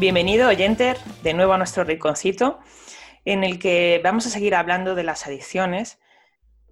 Bienvenido, 0.00 0.48
oyenter, 0.48 0.96
de 1.22 1.34
nuevo 1.34 1.52
a 1.52 1.58
nuestro 1.58 1.84
rinconcito, 1.84 2.58
en 3.26 3.44
el 3.44 3.58
que 3.58 4.00
vamos 4.02 4.24
a 4.24 4.30
seguir 4.30 4.54
hablando 4.54 4.94
de 4.94 5.02
las 5.02 5.26
adicciones. 5.26 6.00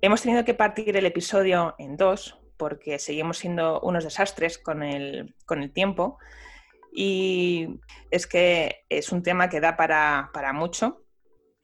Hemos 0.00 0.22
tenido 0.22 0.46
que 0.46 0.54
partir 0.54 0.96
el 0.96 1.04
episodio 1.04 1.74
en 1.78 1.98
dos, 1.98 2.40
porque 2.56 2.98
seguimos 2.98 3.36
siendo 3.36 3.80
unos 3.82 4.04
desastres 4.04 4.56
con 4.56 4.82
el, 4.82 5.34
con 5.44 5.62
el 5.62 5.74
tiempo. 5.74 6.16
Y 6.90 7.80
es 8.10 8.26
que 8.26 8.86
es 8.88 9.12
un 9.12 9.22
tema 9.22 9.50
que 9.50 9.60
da 9.60 9.76
para, 9.76 10.30
para 10.32 10.54
mucho. 10.54 11.02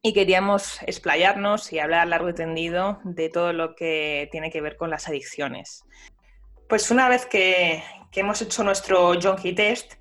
Y 0.03 0.13
queríamos 0.13 0.83
explayarnos 0.83 1.73
y 1.73 1.79
hablar 1.79 2.09
largo 2.09 2.29
y 2.29 2.35
tendido 2.35 3.01
de 3.05 3.31
todo 3.31 3.55
lo 3.55 3.75
que 3.75 4.29
tiene 4.31 4.51
que 4.51 4.61
ver 4.61 4.77
con 4.77 4.91
las 4.91 5.09
adicciones. 5.09 5.87
Pues 6.69 6.91
una 6.91 7.09
vez 7.09 7.25
que, 7.25 7.83
que 8.13 8.21
hemos 8.21 8.43
hecho 8.43 8.63
nuestro 8.65 9.19
Junkie 9.19 9.55
Test, 9.55 9.95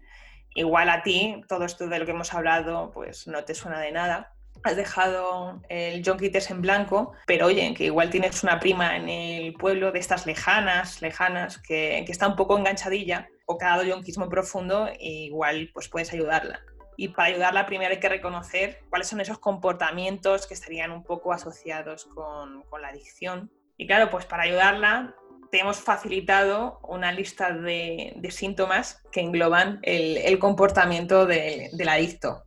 igual 0.55 0.89
a 0.89 1.03
ti 1.03 1.41
todo 1.47 1.65
esto 1.65 1.87
de 1.87 1.99
lo 1.99 2.05
que 2.05 2.11
hemos 2.11 2.33
hablado 2.33 2.91
pues 2.93 3.27
no 3.27 3.43
te 3.43 3.55
suena 3.55 3.79
de 3.79 3.91
nada. 3.91 4.33
Has 4.63 4.75
dejado 4.77 5.61
el 5.67 6.01
John 6.05 6.17
Test 6.17 6.51
en 6.51 6.61
blanco, 6.61 7.13
pero 7.25 7.47
oye, 7.47 7.73
que 7.73 7.85
igual 7.85 8.09
tienes 8.09 8.43
una 8.43 8.59
prima 8.59 8.95
en 8.95 9.09
el 9.09 9.53
pueblo 9.53 9.91
de 9.91 9.99
estas 9.99 10.25
lejanas, 10.25 11.01
lejanas, 11.01 11.57
que, 11.57 11.99
está 12.07 12.27
un 12.27 12.37
poco 12.37 12.57
enganchadilla 12.57 13.27
o 13.45 13.57
que 13.57 13.65
ha 13.65 13.69
dado 13.71 13.83
yonquismo 13.83 14.29
profundo, 14.29 14.87
e 14.87 15.25
igual 15.25 15.69
pues 15.73 15.89
puedes 15.89 16.13
ayudarla. 16.13 16.61
Y 16.95 17.09
para 17.09 17.29
ayudarla 17.29 17.65
primero 17.65 17.91
hay 17.91 17.99
que 17.99 18.07
reconocer 18.07 18.79
cuáles 18.89 19.09
son 19.09 19.19
esos 19.19 19.39
comportamientos 19.39 20.47
que 20.47 20.53
estarían 20.53 20.91
un 20.91 21.03
poco 21.03 21.33
asociados 21.33 22.05
con, 22.05 22.63
con 22.69 22.81
la 22.81 22.89
adicción. 22.89 23.51
Y 23.75 23.85
claro, 23.85 24.09
pues 24.11 24.25
para 24.25 24.43
ayudarla 24.43 25.13
te 25.53 25.59
hemos 25.59 25.77
facilitado 25.77 26.79
una 26.81 27.11
lista 27.11 27.53
de, 27.53 28.19
síntomas 28.31 29.03
que 29.11 29.21
engloban 29.21 29.77
el, 29.83 30.39
comportamiento 30.39 31.27
del 31.27 31.89
adicto. 31.89 32.45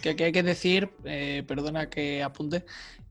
Que, 0.00 0.10
hay 0.10 0.30
que 0.30 0.44
decir, 0.44 0.88
eh, 1.04 1.42
perdona 1.44 1.90
que 1.90 2.22
apunte, 2.22 2.64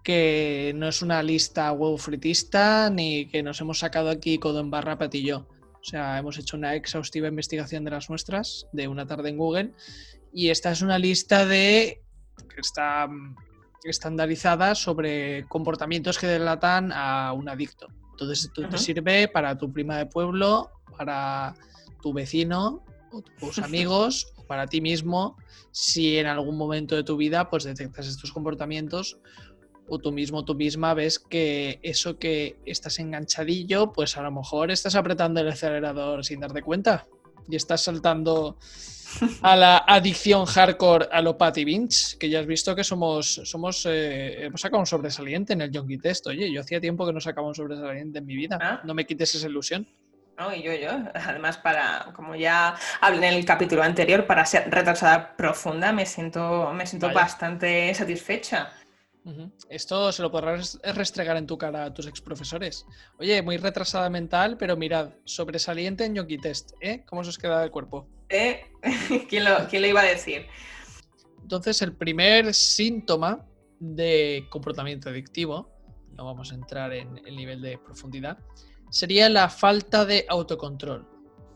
que 0.06 0.72
no 0.78 0.88
es 0.88 1.02
una 1.02 1.22
lista 1.22 1.70
huevo 1.74 1.98
fritista 1.98 2.90
ni 2.90 3.28
que 3.28 3.44
nos 3.44 3.60
hemos 3.60 3.80
sacado 3.80 4.10
aquí 4.10 4.38
codo 4.40 4.62
en 4.62 4.72
barra 4.72 4.98
patillo. 4.98 5.50
O 5.82 5.84
sea, 5.84 6.18
hemos 6.18 6.38
hecho 6.38 6.56
una 6.56 6.74
exhaustiva 6.74 7.28
investigación 7.28 7.84
de 7.84 7.92
las 7.92 8.10
nuestras 8.10 8.68
de 8.72 8.88
una 8.88 9.06
tarde 9.06 9.32
en 9.32 9.38
Google 9.38 9.74
y 10.32 10.50
esta 10.50 10.72
es 10.72 10.82
una 10.82 10.98
lista 10.98 11.46
de 11.46 12.02
que 12.38 12.62
está 12.62 13.06
mm, 13.06 13.36
estandarizada 13.84 14.76
sobre 14.76 15.46
comportamientos 15.50 16.20
que 16.20 16.28
delatan 16.28 16.94
a 16.94 17.34
un 17.34 17.50
adicto. 17.50 17.90
Entonces 18.16 18.46
esto 18.46 18.70
te 18.70 18.78
sirve 18.78 19.28
para 19.28 19.58
tu 19.58 19.74
prima 19.74 19.98
de 19.98 20.06
pueblo, 20.06 20.72
para 20.98 21.54
tu 22.02 22.14
vecino, 22.14 22.82
o 23.12 23.22
tus 23.22 23.60
amigos, 23.60 24.32
o 24.38 24.46
para 24.46 24.68
ti 24.68 24.80
mismo, 24.80 25.36
si 25.72 26.18
en 26.18 26.28
algún 26.28 26.56
momento 26.58 26.96
de 26.96 27.04
tu 27.04 27.18
vida 27.18 27.50
pues 27.50 27.66
detectas 27.66 28.08
estos 28.08 28.32
comportamientos 28.32 29.18
o 29.90 30.00
tú 30.00 30.14
mismo, 30.14 30.46
tú 30.46 30.56
misma 30.56 30.94
ves 30.94 31.20
que 31.20 31.82
eso 31.84 32.18
que 32.18 32.58
estás 32.66 33.00
enganchadillo, 33.00 33.92
pues 33.92 34.16
a 34.16 34.22
lo 34.22 34.32
mejor 34.32 34.72
estás 34.72 34.96
apretando 34.96 35.42
el 35.42 35.50
acelerador 35.50 36.24
sin 36.24 36.40
darte 36.40 36.62
cuenta 36.62 37.06
y 37.50 37.56
estás 37.56 37.84
saltando 37.84 38.58
a 39.42 39.56
la 39.56 39.78
adicción 39.88 40.46
hardcore 40.46 41.08
a 41.12 41.22
lo 41.22 41.38
Patty 41.38 41.64
Vince, 41.64 42.18
que 42.18 42.30
ya 42.30 42.40
has 42.40 42.46
visto 42.46 42.76
que 42.76 42.84
somos, 42.84 43.42
somos 43.44 43.86
eh, 43.86 44.46
hemos 44.46 44.62
sacado 44.62 44.80
un 44.80 44.86
sobresaliente 44.86 45.54
en 45.54 45.62
el 45.62 45.72
Yonki 45.72 45.98
Test. 45.98 46.28
Oye, 46.28 46.52
yo 46.52 46.62
hacía 46.62 46.82
tiempo 46.82 47.06
que 47.06 47.14
no 47.14 47.20
sacaba 47.20 47.48
un 47.48 47.56
sobresaliente 47.56 48.20
en 48.20 48.26
mi 48.26 48.36
vida. 48.36 48.60
Ah. 48.62 48.82
No 48.84 48.94
me 48.94 49.06
quites 49.06 49.36
esa 49.36 49.48
ilusión. 49.48 49.88
No, 50.38 50.54
y 50.54 50.64
yo, 50.64 50.74
yo. 50.74 50.90
Además, 51.14 51.58
para, 51.58 52.12
como 52.14 52.36
ya 52.36 52.76
hablé 53.00 53.30
en 53.30 53.36
el 53.36 53.46
capítulo 53.46 53.84
anterior, 53.84 54.26
para 54.26 54.46
ser 54.46 54.70
retrasada 54.70 55.36
profunda, 55.38 55.94
me 55.94 56.06
siento, 56.06 56.74
me 56.74 56.86
siento 56.86 57.12
bastante 57.14 57.94
satisfecha. 57.94 58.74
Esto 59.70 60.12
se 60.12 60.22
lo 60.22 60.32
podrás 60.32 60.80
restregar 60.84 61.36
en 61.38 61.48
tu 61.48 61.58
cara 61.58 61.86
a 61.86 61.94
tus 61.94 62.06
exprofesores. 62.06 62.86
Oye, 63.18 63.42
muy 63.42 63.58
retrasada 63.58 64.10
mental, 64.10 64.56
pero 64.58 64.78
mirad, 64.78 65.14
sobresaliente 65.24 66.06
en 66.06 66.16
Yonki 66.16 66.38
Test, 66.38 66.74
¿eh? 66.80 67.04
¿Cómo 67.08 67.24
se 67.24 67.32
os 67.32 67.38
queda 67.40 67.64
el 67.64 67.72
cuerpo? 67.72 68.08
¿Eh? 68.30 68.66
¿Quién, 69.30 69.46
lo, 69.46 69.68
¿Quién 69.68 69.82
lo 69.82 69.88
iba 69.88 70.02
a 70.02 70.06
decir? 70.06 70.46
Entonces, 71.42 71.82
el 71.82 71.94
primer 71.94 72.54
síntoma 72.54 73.46
de 73.80 74.46
comportamiento 74.50 75.10
adictivo, 75.10 75.72
no 76.14 76.26
vamos 76.26 76.52
a 76.52 76.56
entrar 76.56 76.94
en 76.94 77.22
el 77.26 77.36
nivel 77.36 77.62
de 77.62 77.78
profundidad, 77.78 78.38
sería 78.90 79.28
la 79.30 79.50
falta 79.50 80.06
de 80.06 80.26
autocontrol. 80.30 81.08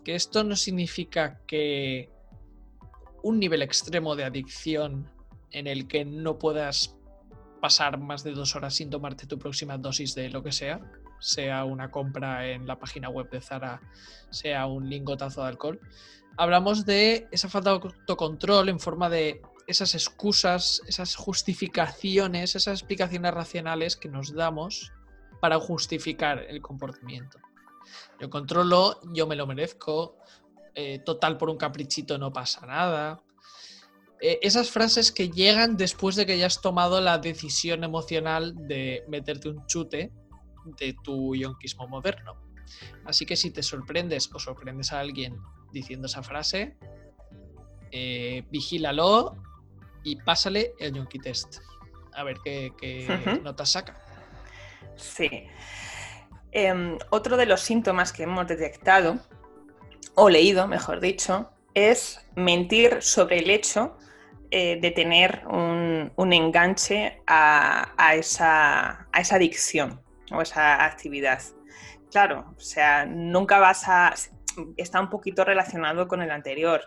Que 0.04 0.16
esto 0.16 0.44
no 0.44 0.56
significa 0.56 1.40
que 1.46 2.10
un 3.22 3.40
nivel 3.40 3.62
extremo 3.62 4.16
de 4.16 4.24
adicción 4.24 5.12
en 5.52 5.68
el 5.68 5.88
que 5.88 6.06
no 6.06 6.38
puedas 6.40 6.99
pasar 7.60 7.98
más 8.00 8.24
de 8.24 8.32
dos 8.32 8.56
horas 8.56 8.76
sin 8.76 8.90
tomarte 8.90 9.28
tu 9.28 9.38
próxima 9.38 9.78
dosis 9.78 10.16
de 10.16 10.30
lo 10.30 10.44
que 10.44 10.52
sea, 10.52 10.80
sea 11.20 11.66
una 11.66 11.92
compra 11.92 12.48
en 12.48 12.66
la 12.66 12.80
página 12.80 13.10
web 13.10 13.30
de 13.30 13.42
Zara, 13.42 13.82
sea 14.30 14.66
un 14.66 14.90
lingotazo 14.90 15.42
de 15.42 15.50
alcohol. 15.50 15.80
Hablamos 16.38 16.86
de 16.86 17.28
esa 17.32 17.50
falta 17.50 17.72
de 17.72 17.76
autocontrol 17.76 18.70
en 18.70 18.80
forma 18.80 19.10
de 19.10 19.42
esas 19.68 19.94
excusas, 19.94 20.82
esas 20.88 21.16
justificaciones, 21.16 22.56
esas 22.56 22.80
explicaciones 22.80 23.34
racionales 23.34 23.96
que 23.96 24.10
nos 24.10 24.34
damos 24.34 24.92
para 25.42 25.60
justificar 25.60 26.40
el 26.48 26.62
comportamiento. 26.62 27.40
Yo 28.20 28.30
controlo, 28.30 29.00
yo 29.14 29.28
me 29.28 29.36
lo 29.36 29.48
merezco, 29.48 30.18
eh, 30.76 31.00
total 31.00 31.38
por 31.38 31.50
un 31.50 31.58
caprichito 31.58 32.18
no 32.18 32.32
pasa 32.32 32.66
nada. 32.66 33.22
Eh, 34.22 34.40
esas 34.42 34.70
frases 34.70 35.12
que 35.12 35.30
llegan 35.30 35.78
después 35.78 36.16
de 36.16 36.26
que 36.26 36.38
ya 36.38 36.48
has 36.48 36.62
tomado 36.62 37.00
la 37.00 37.20
decisión 37.20 37.84
emocional 37.84 38.54
de 38.68 39.04
meterte 39.08 39.50
un 39.50 39.66
chute 39.66 40.12
de 40.78 40.96
tu 41.04 41.36
yonquismo 41.36 41.88
moderno. 41.88 42.36
Así 43.06 43.26
que 43.26 43.36
si 43.36 43.52
te 43.52 43.64
sorprendes 43.64 44.30
o 44.34 44.40
sorprendes 44.40 44.92
a 44.92 45.00
alguien 45.00 45.38
diciendo 45.72 46.08
esa 46.08 46.22
frase, 46.22 46.78
eh, 47.92 48.44
vigílalo 48.52 49.38
y 50.04 50.18
pásale 50.18 50.74
el 50.80 50.94
yonki 50.94 51.20
test. 51.20 51.58
A 52.14 52.24
ver 52.24 52.38
qué, 52.44 53.40
notas 53.44 53.72
saca. 53.72 54.04
Sí. 54.96 55.30
Em, 56.52 56.98
otro 57.10 57.38
de 57.38 57.46
los 57.46 57.62
síntomas 57.62 58.12
que 58.12 58.24
hemos 58.24 58.48
detectado, 58.48 59.20
o 60.16 60.30
leído, 60.30 60.68
mejor 60.68 61.00
dicho, 61.00 61.52
es 61.74 62.20
mentir 62.36 63.02
sobre 63.02 63.40
el 63.40 63.50
hecho 63.50 63.98
eh, 64.52 64.80
de 64.82 64.92
tener 64.92 65.44
un, 65.48 66.34
enganche 66.34 67.22
a, 67.28 67.94
esa, 68.16 69.08
a, 69.12 69.22
esa, 69.22 69.36
adicción 69.36 70.02
o 70.32 70.42
esa 70.42 70.84
actividad. 70.86 71.42
Claro, 72.10 72.56
o 72.58 72.60
sea, 72.60 73.06
nunca 73.06 73.60
vas 73.60 73.88
a... 73.88 74.14
Está 74.76 75.00
un 75.00 75.10
poquito 75.10 75.46
relacionado 75.46 76.08
con 76.08 76.22
el 76.22 76.32
anterior. 76.32 76.82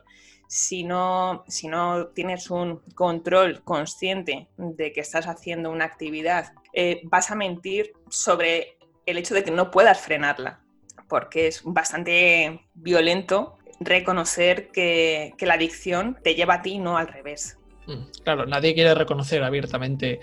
Si 0.48 0.82
no, 0.82 1.44
si 1.46 1.68
no 1.68 2.08
tienes 2.08 2.50
un 2.50 2.82
control 2.94 3.62
consciente 3.62 4.48
de 4.56 4.92
que 4.92 5.00
estás 5.00 5.26
haciendo 5.26 5.70
una 5.70 5.84
actividad, 5.84 6.52
eh, 6.72 7.00
vas 7.04 7.30
a 7.30 7.36
mentir 7.36 7.92
sobre 8.10 8.76
el 9.06 9.18
hecho 9.18 9.34
de 9.34 9.44
que 9.44 9.50
no 9.52 9.70
puedas 9.70 10.00
frenarla, 10.00 10.60
porque 11.08 11.46
es 11.46 11.62
bastante 11.64 12.66
violento 12.74 13.58
reconocer 13.84 14.68
que, 14.70 15.34
la 15.40 15.54
adicción 15.54 16.18
te 16.22 16.34
lleva 16.34 16.54
a 16.54 16.62
ti, 16.62 16.78
no 16.78 16.96
al 16.96 17.08
revés. 17.08 17.58
Mm, 17.86 18.04
claro, 18.24 18.46
nadie 18.46 18.74
quiere 18.74 18.94
reconocer 18.94 19.42
abiertamente 19.42 20.20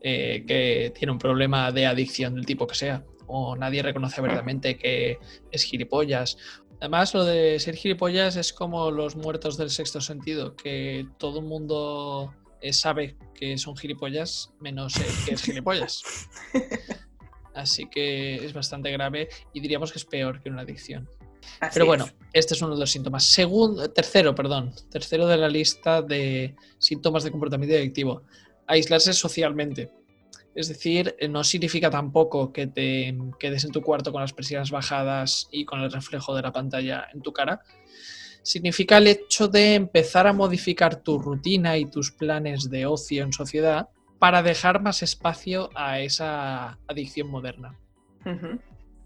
eh, 0.00 0.44
que 0.46 0.92
tiene 0.96 1.12
un 1.12 1.18
problema 1.18 1.72
de 1.72 1.86
adicción 1.86 2.34
del 2.34 2.46
tipo 2.46 2.66
que 2.66 2.74
sea, 2.74 3.04
o 3.26 3.56
nadie 3.56 3.82
reconoce 3.82 4.20
abiertamente 4.20 4.76
que 4.76 5.18
es 5.50 5.64
gilipollas. 5.64 6.36
Además, 6.80 7.12
lo 7.14 7.24
de 7.24 7.58
ser 7.58 7.74
gilipollas 7.74 8.36
es 8.36 8.52
como 8.52 8.90
los 8.90 9.16
muertos 9.16 9.56
del 9.56 9.70
sexto 9.70 10.00
sentido, 10.00 10.54
que 10.54 11.06
todo 11.18 11.40
el 11.40 11.46
mundo 11.46 12.32
eh, 12.60 12.72
sabe 12.72 13.16
que 13.34 13.58
son 13.58 13.76
gilipollas 13.76 14.52
menos 14.60 14.96
el 14.96 15.24
que 15.24 15.34
es 15.34 15.42
gilipollas. 15.42 16.02
Así 17.54 17.88
que 17.88 18.36
es 18.36 18.52
bastante 18.52 18.92
grave 18.92 19.28
y 19.52 19.60
diríamos 19.60 19.90
que 19.90 19.98
es 19.98 20.04
peor 20.04 20.40
que 20.40 20.50
una 20.50 20.62
adicción. 20.62 21.08
Pero 21.72 21.86
bueno, 21.86 22.08
este 22.32 22.54
es 22.54 22.62
uno 22.62 22.74
de 22.74 22.80
los 22.80 22.90
síntomas. 22.90 23.24
Segundo, 23.24 23.90
tercero, 23.90 24.34
perdón, 24.34 24.72
tercero 24.90 25.26
de 25.26 25.36
la 25.36 25.48
lista 25.48 26.02
de 26.02 26.54
síntomas 26.78 27.24
de 27.24 27.30
comportamiento 27.30 27.76
adictivo. 27.76 28.22
Aislarse 28.66 29.12
socialmente. 29.12 29.90
Es 30.54 30.68
decir, 30.68 31.14
no 31.30 31.44
significa 31.44 31.90
tampoco 31.90 32.52
que 32.52 32.66
te 32.66 33.16
quedes 33.38 33.64
en 33.64 33.70
tu 33.70 33.80
cuarto 33.80 34.10
con 34.10 34.22
las 34.22 34.32
persianas 34.32 34.70
bajadas 34.70 35.48
y 35.52 35.64
con 35.64 35.80
el 35.80 35.92
reflejo 35.92 36.34
de 36.34 36.42
la 36.42 36.52
pantalla 36.52 37.06
en 37.12 37.22
tu 37.22 37.32
cara. 37.32 37.60
Significa 38.42 38.98
el 38.98 39.06
hecho 39.06 39.46
de 39.48 39.74
empezar 39.74 40.26
a 40.26 40.32
modificar 40.32 40.96
tu 40.96 41.18
rutina 41.18 41.76
y 41.76 41.84
tus 41.84 42.10
planes 42.10 42.70
de 42.70 42.86
ocio 42.86 43.22
en 43.22 43.32
sociedad 43.32 43.88
para 44.18 44.42
dejar 44.42 44.82
más 44.82 45.02
espacio 45.02 45.70
a 45.74 46.00
esa 46.00 46.78
adicción 46.88 47.28
moderna. 47.28 47.78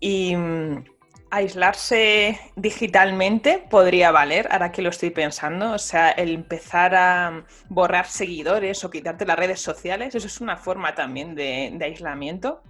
Y 0.01 0.35
mm, 0.35 0.85
aislarse 1.33 2.39
digitalmente 2.57 3.67
podría 3.71 4.13
valer, 4.13 4.49
ahora 4.51 4.71
que 4.71 4.83
lo 4.83 4.91
estoy 4.91 5.09
pensando. 5.09 5.73
O 5.73 5.79
sea, 5.79 6.11
el 6.11 6.35
empezar 6.35 6.95
a 6.95 7.45
borrar 7.71 8.07
seguidores 8.07 8.85
o 8.85 8.91
quitarte 8.91 9.25
las 9.25 9.39
redes 9.39 9.61
sociales, 9.61 10.15
eso 10.15 10.27
es 10.27 10.41
una 10.43 10.59
forma 10.59 10.95
también 10.95 11.35
de, 11.35 11.77
aislamiento. 11.83 12.63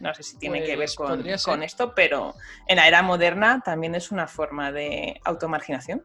No 0.00 0.12
sé 0.14 0.24
si 0.24 0.36
tiene 0.36 0.64
que 0.64 0.70
ver 0.70 0.78
pues 0.78 0.96
con, 0.96 1.24
con, 1.44 1.62
esto, 1.62 1.94
pero 1.94 2.34
en 2.66 2.76
la 2.76 2.88
era 2.88 3.02
moderna 3.02 3.62
también 3.64 3.94
es 3.94 4.10
una 4.10 4.26
forma 4.26 4.72
de 4.72 5.20
automarginación. 5.24 6.04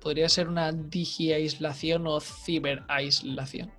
Podría 0.00 0.28
ser 0.28 0.48
una 0.48 0.72
digi-aislación 0.72 2.08
o 2.08 2.18
ciber-aislación. 2.18 3.70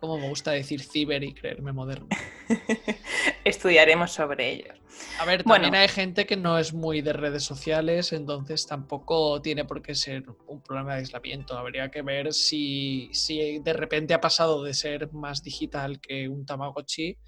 Como 0.00 0.18
me 0.18 0.28
gusta 0.28 0.52
decir 0.52 0.82
ciber 0.82 1.22
y 1.22 1.34
creerme 1.34 1.72
moderno. 1.72 2.08
Estudiaremos 3.44 4.10
sobre 4.12 4.50
ellos. 4.50 4.78
A 5.18 5.24
ver, 5.24 5.44
también 5.44 5.74
hay 5.74 5.88
gente 5.88 6.26
que 6.26 6.36
no 6.36 6.58
es 6.58 6.72
muy 6.72 7.02
de 7.02 7.12
redes 7.12 7.44
sociales, 7.44 8.12
entonces 8.12 8.66
tampoco 8.66 9.40
tiene 9.42 9.64
por 9.64 9.82
qué 9.82 9.94
ser 9.94 10.24
un 10.46 10.62
problema 10.62 10.94
de 10.94 11.00
aislamiento. 11.00 11.56
Habría 11.56 11.90
que 11.90 12.02
ver 12.02 12.32
si, 12.32 13.10
si 13.12 13.58
de 13.58 13.72
repente 13.72 14.14
ha 14.14 14.20
pasado 14.20 14.62
de 14.62 14.74
ser 14.74 15.12
más 15.12 15.42
digital 15.42 16.00
que 16.00 16.28
un 16.28 16.46
Tamagotchi 16.46 17.18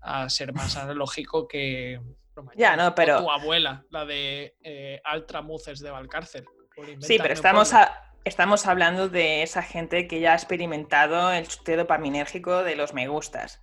a 0.00 0.28
ser 0.28 0.52
más 0.52 0.76
analógico 0.76 1.46
que 1.46 2.00
ya, 2.56 2.76
no, 2.76 2.94
pero... 2.94 3.22
tu 3.22 3.30
abuela, 3.30 3.84
la 3.90 4.06
de 4.06 4.56
eh, 4.62 5.00
Altramuces 5.04 5.80
de 5.80 5.90
Valcárcel. 5.90 6.44
Sí, 7.00 7.18
pero 7.20 7.34
estamos 7.34 7.74
a, 7.74 8.11
estamos 8.24 8.66
hablando 8.66 9.08
de 9.08 9.42
esa 9.42 9.62
gente 9.62 10.06
que 10.06 10.20
ya 10.20 10.32
ha 10.32 10.36
experimentado 10.36 11.32
el 11.32 11.48
chute 11.48 11.76
dopaminérgico 11.76 12.62
de 12.62 12.76
los 12.76 12.94
me 12.94 13.08
gustas. 13.08 13.60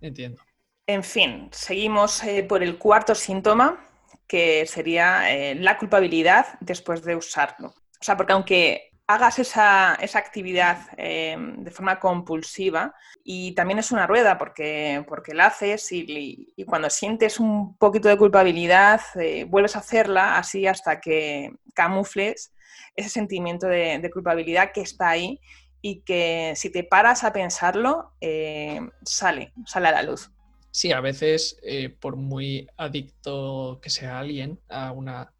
Entiendo. 0.00 0.42
En 0.86 1.04
fin, 1.04 1.48
seguimos 1.52 2.22
eh, 2.24 2.42
por 2.42 2.62
el 2.62 2.78
cuarto 2.78 3.14
síntoma, 3.14 3.78
que 4.26 4.66
sería 4.66 5.32
eh, 5.32 5.54
la 5.54 5.78
culpabilidad 5.78 6.58
después 6.60 7.04
de 7.04 7.16
usarlo. 7.16 7.68
O 7.68 8.02
sea, 8.02 8.16
porque 8.16 8.32
aunque 8.32 8.90
hagas 9.06 9.38
esa, 9.40 9.92
actividad 9.92 10.88
eh, 10.96 11.36
de 11.38 11.70
forma 11.70 11.98
compulsiva 11.98 12.94
y 13.24 13.52
también 13.54 13.80
es 13.80 13.90
una 13.90 14.06
rueda 14.06 14.38
porque, 14.38 15.04
porque 15.08 15.34
la 15.34 15.46
haces 15.46 15.90
y, 15.90 16.52
y 16.56 16.64
cuando 16.64 16.88
sientes 16.90 17.40
un 17.40 17.76
poquito 17.76 18.08
de 18.08 18.16
culpabilidad 18.16 19.00
vuelves 19.48 19.74
a 19.74 19.80
hacerla 19.80 20.38
así 20.38 20.66
hasta 20.68 21.00
que 21.00 21.52
camufles 21.74 22.52
ese 22.96 23.08
sentimiento 23.08 23.66
de, 23.66 24.10
culpabilidad 24.12 24.72
que 24.72 24.80
está 24.80 25.10
ahí 25.10 25.40
y 25.82 26.00
que 26.00 26.52
si 26.56 26.70
te 26.70 26.84
paras 26.84 27.24
a 27.24 27.32
pensarlo, 27.32 28.12
eh, 28.20 28.80
sale, 29.02 29.52
sale 29.66 29.88
a 29.88 29.92
la 29.92 30.02
luz. 30.02 30.30
Sí, 30.70 30.92
a 30.92 31.00
veces, 31.00 31.58
eh, 31.62 31.88
por 31.88 32.16
muy 32.16 32.68
adicto 32.76 33.80
que 33.82 33.90
sea 33.90 34.18
alguien 34.20 34.60
a 34.68 34.92
una 34.92 35.32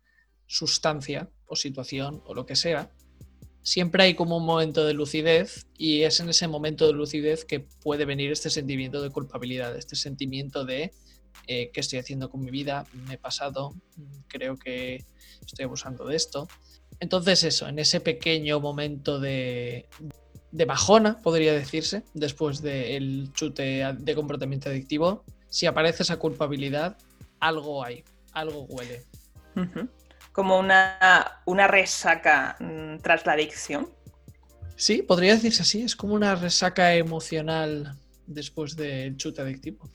sustancia 0.46 1.28
o 1.46 1.54
situación 1.54 2.22
o 2.26 2.34
lo 2.34 2.46
que 2.46 2.56
sea, 2.56 2.90
siempre 3.62 4.02
hay 4.02 4.14
como 4.14 4.36
un 4.36 4.44
momento 4.44 4.84
de 4.84 4.94
lucidez 4.94 5.66
y 5.76 6.02
es 6.02 6.18
en 6.20 6.28
ese 6.28 6.48
momento 6.48 6.86
de 6.86 6.94
lucidez 6.94 7.44
que 7.44 7.60
puede 7.60 8.04
venir 8.04 8.32
este 8.32 8.50
sentimiento 8.50 9.02
de 9.02 9.10
culpabilidad, 9.10 9.76
este 9.76 9.96
sentimiento 9.96 10.64
de 10.64 10.92
eh, 11.46 11.70
qué 11.72 11.80
estoy 11.80 11.98
haciendo 11.98 12.30
con 12.30 12.42
mi 12.42 12.50
vida, 12.50 12.86
me 12.92 13.14
he 13.14 13.18
pasado, 13.18 13.74
creo 14.28 14.56
que 14.56 15.04
estoy 15.46 15.64
abusando 15.64 16.04
de 16.06 16.16
esto. 16.16 16.48
Entonces 17.00 17.42
eso, 17.44 17.66
en 17.66 17.78
ese 17.78 18.00
pequeño 18.00 18.60
momento 18.60 19.18
de, 19.18 19.88
bajona, 20.52 21.18
podría 21.22 21.54
decirse, 21.54 22.02
después 22.12 22.60
del 22.60 23.32
chute 23.32 23.94
de 23.98 24.14
comportamiento 24.14 24.68
adictivo, 24.68 25.24
si 25.48 25.66
aparece 25.66 26.02
esa 26.02 26.18
culpabilidad, 26.18 26.98
algo 27.40 27.82
hay, 27.82 28.04
algo 28.32 28.64
huele. 28.64 29.02
Como 30.32 30.58
una, 30.58 31.42
una 31.46 31.66
resaca 31.66 32.56
mm, 32.60 32.98
tras 32.98 33.26
la 33.26 33.32
adicción. 33.32 33.90
Sí, 34.76 35.02
podría 35.02 35.34
decirse 35.34 35.62
así, 35.62 35.82
es 35.82 35.96
como 35.96 36.14
una 36.14 36.34
resaca 36.34 36.94
emocional 36.94 37.98
después 38.26 38.76
del 38.76 39.16
chute 39.16 39.42
adictivo. 39.42 39.88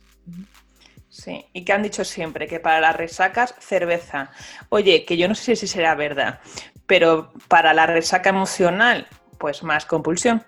Sí, 1.10 1.46
y 1.54 1.64
que 1.64 1.72
han 1.72 1.82
dicho 1.82 2.04
siempre 2.04 2.48
que 2.48 2.60
para 2.60 2.82
las 2.82 2.96
resacas, 2.96 3.56
cerveza. 3.60 4.32
Oye, 4.70 5.06
que 5.06 5.16
yo 5.16 5.30
no 5.30 5.36
sé 5.36 5.56
si 5.56 5.66
será 5.66 5.96
verdad, 5.96 6.42
pero 6.88 7.32
para 7.48 7.74
la 7.74 7.86
resaca 7.86 8.30
emocional, 8.30 9.08
pues 9.38 9.64
más 9.64 9.86
compulsión. 9.86 10.44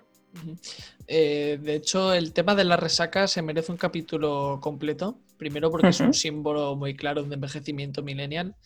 Eh, 1.06 1.58
de 1.60 1.74
hecho, 1.74 2.12
el 2.12 2.32
tema 2.32 2.54
de 2.54 2.64
la 2.64 2.76
resaca 2.76 3.26
se 3.26 3.42
merece 3.42 3.72
un 3.72 3.78
capítulo 3.78 4.58
completo. 4.60 5.18
Primero 5.36 5.70
porque 5.70 5.88
es 5.88 6.00
un 6.00 6.14
símbolo 6.14 6.76
muy 6.76 6.94
claro 6.94 7.22
de 7.22 7.34
envejecimiento 7.34 8.02
millennial. 8.02 8.56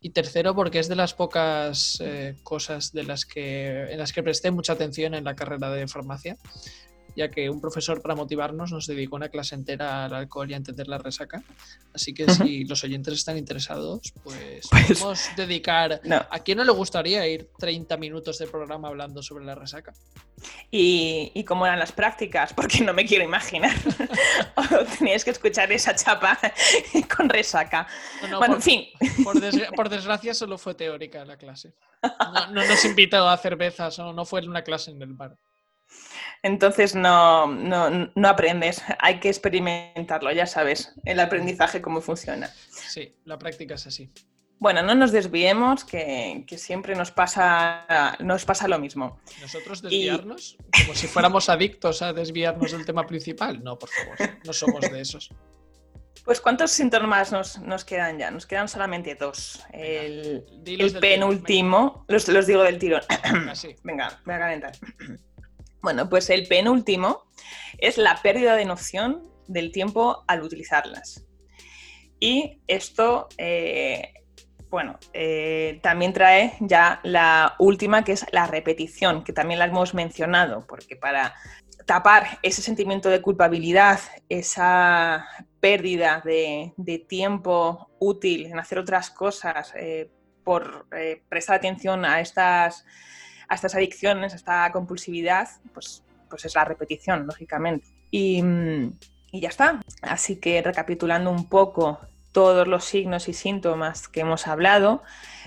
Y 0.00 0.10
tercero 0.10 0.54
porque 0.54 0.78
es 0.78 0.88
de 0.88 0.96
las 0.96 1.14
pocas 1.14 1.98
eh, 2.00 2.36
cosas 2.42 2.92
de 2.92 3.04
las 3.04 3.24
que, 3.24 3.90
en 3.90 3.98
las 3.98 4.12
que 4.12 4.22
presté 4.22 4.50
mucha 4.50 4.74
atención 4.74 5.14
en 5.14 5.24
la 5.24 5.34
carrera 5.34 5.70
de 5.70 5.88
farmacia 5.88 6.36
ya 7.16 7.30
que 7.30 7.48
un 7.50 7.60
profesor 7.60 8.02
para 8.02 8.14
motivarnos 8.14 8.72
nos 8.72 8.86
dedicó 8.86 9.16
una 9.16 9.28
clase 9.28 9.54
entera 9.54 10.04
al 10.04 10.14
alcohol 10.14 10.50
y 10.50 10.54
a 10.54 10.56
entender 10.56 10.88
la 10.88 10.98
resaca. 10.98 11.42
Así 11.92 12.12
que 12.12 12.28
si 12.30 12.64
los 12.64 12.82
oyentes 12.84 13.14
están 13.14 13.38
interesados, 13.38 14.12
pues, 14.22 14.66
pues 14.68 14.84
podemos 14.86 15.28
dedicar... 15.36 16.00
¿A 16.30 16.38
quién 16.40 16.58
no 16.58 16.64
le 16.64 16.72
gustaría 16.72 17.26
ir 17.26 17.48
30 17.58 17.96
minutos 17.96 18.38
de 18.38 18.46
programa 18.46 18.88
hablando 18.88 19.22
sobre 19.22 19.44
la 19.44 19.54
resaca? 19.54 19.92
¿Y, 20.70 21.44
cómo 21.44 21.66
eran 21.66 21.78
las 21.78 21.92
prácticas? 21.92 22.52
Porque 22.52 22.80
no 22.80 22.92
me 22.92 23.06
quiero 23.06 23.24
imaginar. 23.24 23.74
tenías 24.98 25.24
que 25.24 25.30
escuchar 25.30 25.70
esa 25.72 25.94
chapa 25.94 26.38
con 27.16 27.28
resaca. 27.28 27.86
bueno, 28.38 28.56
en 28.56 28.62
fin. 28.62 28.86
Por, 29.22 29.88
desgracia 29.88 30.34
solo 30.34 30.58
fue 30.58 30.74
teórica 30.74 31.24
la 31.24 31.36
clase. 31.36 31.74
No, 32.02 32.50
no 32.50 32.66
nos 32.66 32.84
invitó 32.84 33.28
a 33.28 33.36
cervezas 33.36 33.98
o 33.98 34.12
no 34.12 34.24
fue 34.24 34.46
una 34.46 34.62
clase 34.62 34.90
en 34.90 35.00
el 35.00 35.14
bar. 35.14 35.36
Entonces 36.44 36.94
no, 36.94 37.46
no, 37.46 38.28
aprendes, 38.28 38.82
hay 38.98 39.18
que 39.18 39.30
experimentarlo, 39.30 40.30
ya 40.30 40.46
sabes, 40.46 40.92
el 41.06 41.18
aprendizaje 41.18 41.80
cómo 41.80 42.02
funciona. 42.02 42.50
Sí, 42.68 43.16
la 43.24 43.38
práctica 43.38 43.76
es 43.76 43.86
así. 43.86 44.10
Bueno, 44.58 44.82
no 44.82 44.94
nos 44.94 45.10
desviemos, 45.10 45.86
que, 45.86 46.44
siempre 46.58 46.96
nos 46.96 47.10
pasa, 47.10 48.18
nos 48.20 48.44
pasa 48.44 48.68
lo 48.68 48.78
mismo. 48.78 49.18
¿Nosotros 49.40 49.80
desviarnos? 49.80 50.58
Como 50.82 50.94
si 50.94 51.06
fuéramos 51.06 51.48
adictos 51.48 52.02
a 52.02 52.12
desviarnos 52.12 52.72
del 52.72 52.84
tema 52.84 53.06
principal. 53.06 53.64
No, 53.64 53.78
por 53.78 53.88
favor, 53.88 54.18
no 54.44 54.52
somos 54.52 54.82
de 54.82 55.00
esos. 55.00 55.30
Pues 56.26 56.42
¿cuántos 56.42 56.70
síntomas 56.72 57.32
nos, 57.32 57.58
nos 57.60 57.86
quedan 57.86 58.18
ya? 58.18 58.30
Nos 58.30 58.44
quedan 58.44 58.68
solamente 58.68 59.14
dos. 59.14 59.64
el, 59.72 60.44
penúltimo, 61.00 62.04
los, 62.06 62.28
los, 62.28 62.46
digo 62.46 62.62
del 62.64 62.78
tirón. 62.78 63.00
Venga, 63.82 64.20
voy 64.26 64.34
a 64.34 64.38
calentar. 64.38 64.72
Bueno, 65.84 66.08
pues 66.08 66.30
el 66.30 66.46
penúltimo 66.46 67.24
es 67.76 67.98
la 67.98 68.16
pérdida 68.22 68.56
de 68.56 68.64
noción 68.64 69.22
del 69.46 69.70
tiempo 69.70 70.24
al 70.26 70.42
utilizarlas. 70.42 71.26
Y 72.18 72.62
esto, 72.66 73.28
eh, 73.36 74.14
bueno, 74.70 74.98
eh, 75.12 75.80
también 75.82 76.14
trae 76.14 76.54
ya 76.60 77.00
la 77.02 77.54
última, 77.58 78.02
que 78.02 78.12
es 78.12 78.24
la 78.32 78.46
repetición, 78.46 79.24
que 79.24 79.34
también 79.34 79.58
la 79.58 79.66
hemos 79.66 79.92
mencionado, 79.92 80.66
porque 80.66 80.96
para 80.96 81.34
tapar 81.84 82.38
ese 82.40 82.62
sentimiento 82.62 83.10
de 83.10 83.20
culpabilidad, 83.20 84.00
esa 84.30 85.26
pérdida 85.60 86.22
de, 86.24 86.72
tiempo 87.10 87.90
útil 87.98 88.46
en 88.46 88.58
hacer 88.58 88.78
otras 88.78 89.10
cosas, 89.10 89.74
eh, 89.76 90.10
por 90.44 90.88
prestar 91.28 91.56
atención 91.56 92.06
a 92.06 92.20
estas 92.20 92.86
a 93.48 93.54
estas 93.54 93.74
adicciones, 93.74 94.32
a 94.32 94.36
esta 94.36 94.72
compulsividad, 94.72 95.48
pues, 95.72 96.02
pues 96.28 96.44
es 96.44 96.54
la 96.54 96.64
repetición, 96.64 97.26
lógicamente. 97.26 97.86
Y, 98.10 98.42
ya 99.32 99.48
está. 99.48 99.80
Así 100.02 100.36
que 100.36 100.62
recapitulando 100.62 101.30
un 101.30 101.48
poco 101.48 101.98
todos 102.30 102.68
los 102.68 102.84
signos 102.84 103.28
y 103.28 103.32
síntomas 103.32 104.06
que 104.08 104.20
hemos 104.20 104.46
hablado, 104.46 105.02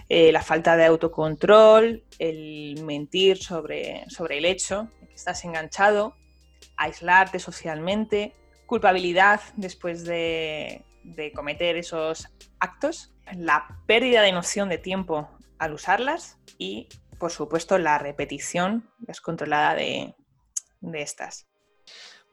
eh, 0.10 0.32
la 0.32 0.42
falta 0.42 0.76
de 0.76 0.86
autocontrol, 0.86 2.04
el 2.20 2.84
mentir 2.84 3.38
sobre, 3.38 4.06
sobre 4.10 4.38
el 4.40 4.46
hecho 4.46 4.90
de 5.02 5.08
que 5.08 5.14
estás 5.14 5.44
enganchado, 5.46 6.16
aislarte 6.78 7.40
socialmente, 7.40 8.34
culpabilidad 8.66 9.42
después 9.56 10.04
de, 10.06 10.84
cometer 11.34 11.78
esos 11.78 12.28
actos, 12.60 13.12
la 13.34 13.80
pérdida 13.88 14.22
de 14.22 14.32
noción 14.32 14.70
de 14.70 14.78
tiempo 14.78 15.30
al 15.58 15.74
usarlas 15.74 16.38
y, 16.58 16.88
por 17.18 17.32
supuesto, 17.32 17.78
la 17.78 17.98
repetición 17.98 18.90
descontrolada 19.00 19.76
de, 19.76 20.16
estas. 20.94 21.48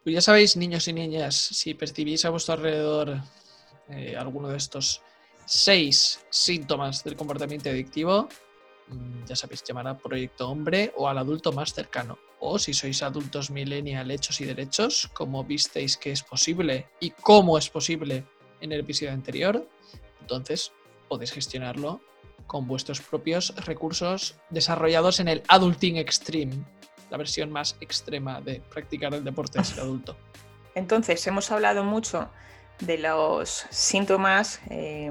Pues 0.03 0.15
ya 0.15 0.21
sabéis, 0.21 0.57
niños 0.57 0.87
y 0.89 0.93
niñas, 0.93 1.35
si 1.35 1.75
percibís 1.75 2.25
a 2.25 2.31
vuestro 2.31 2.55
alrededor 2.55 3.21
eh, 3.89 4.15
alguno 4.17 4.49
de 4.49 4.59
estos 4.59 5.03
seis 5.47 6.25
síntomas 6.31 7.03
del 7.05 7.17
comportamiento 7.17 7.71
adictivo, 7.71 8.29
mm, 8.89 9.25
ya 9.25 9.37
sabéis, 9.37 9.65
llamar 9.65 9.89
al 9.89 9.99
proyecto 9.99 10.49
hombre 10.49 10.93
o 10.97 11.09
al 11.09 11.19
adulto 11.19 11.53
más 11.53 11.73
cercano. 11.73 12.19
O 12.41 12.59
si 12.59 12.75
sois 12.75 13.03
adultos 13.03 13.51
millennial 13.51 14.11
hechos 14.11 14.41
y 14.41 14.45
derechos, 14.45 15.09
como 15.15 15.45
visteis 15.45 15.97
que 15.97 16.13
es 16.13 16.23
posible 16.23 16.89
y 17.01 17.11
cómo 17.11 17.57
es 17.57 17.71
posible 17.71 18.25
en 18.61 18.73
el 18.73 18.81
episodio 18.81 19.13
anterior, 19.13 19.67
entonces 20.21 20.73
podéis 21.09 21.33
gestionarlo 21.33 22.01
con 22.47 22.67
vuestros 22.67 23.01
propios 23.01 23.55
recursos 23.65 24.37
desarrollados 24.51 25.21
en 25.21 25.29
el 25.29 25.43
Adulting 25.49 25.97
Extreme, 25.97 26.65
la 27.11 27.17
versión 27.17 27.51
más 27.51 27.77
extrema 27.81 28.41
de 28.41 28.61
practicar 28.61 29.15
el 29.15 29.25
deporte 29.25 29.59
de 29.59 29.65
ser 29.65 29.81
adulto. 29.81 30.17
Entonces, 30.75 31.25
hemos 31.27 31.51
hablado 31.51 31.85
mucho 31.85 32.31
de 32.81 32.99
los 32.99 33.67
síntomas 33.71 34.61
eh, 34.71 35.11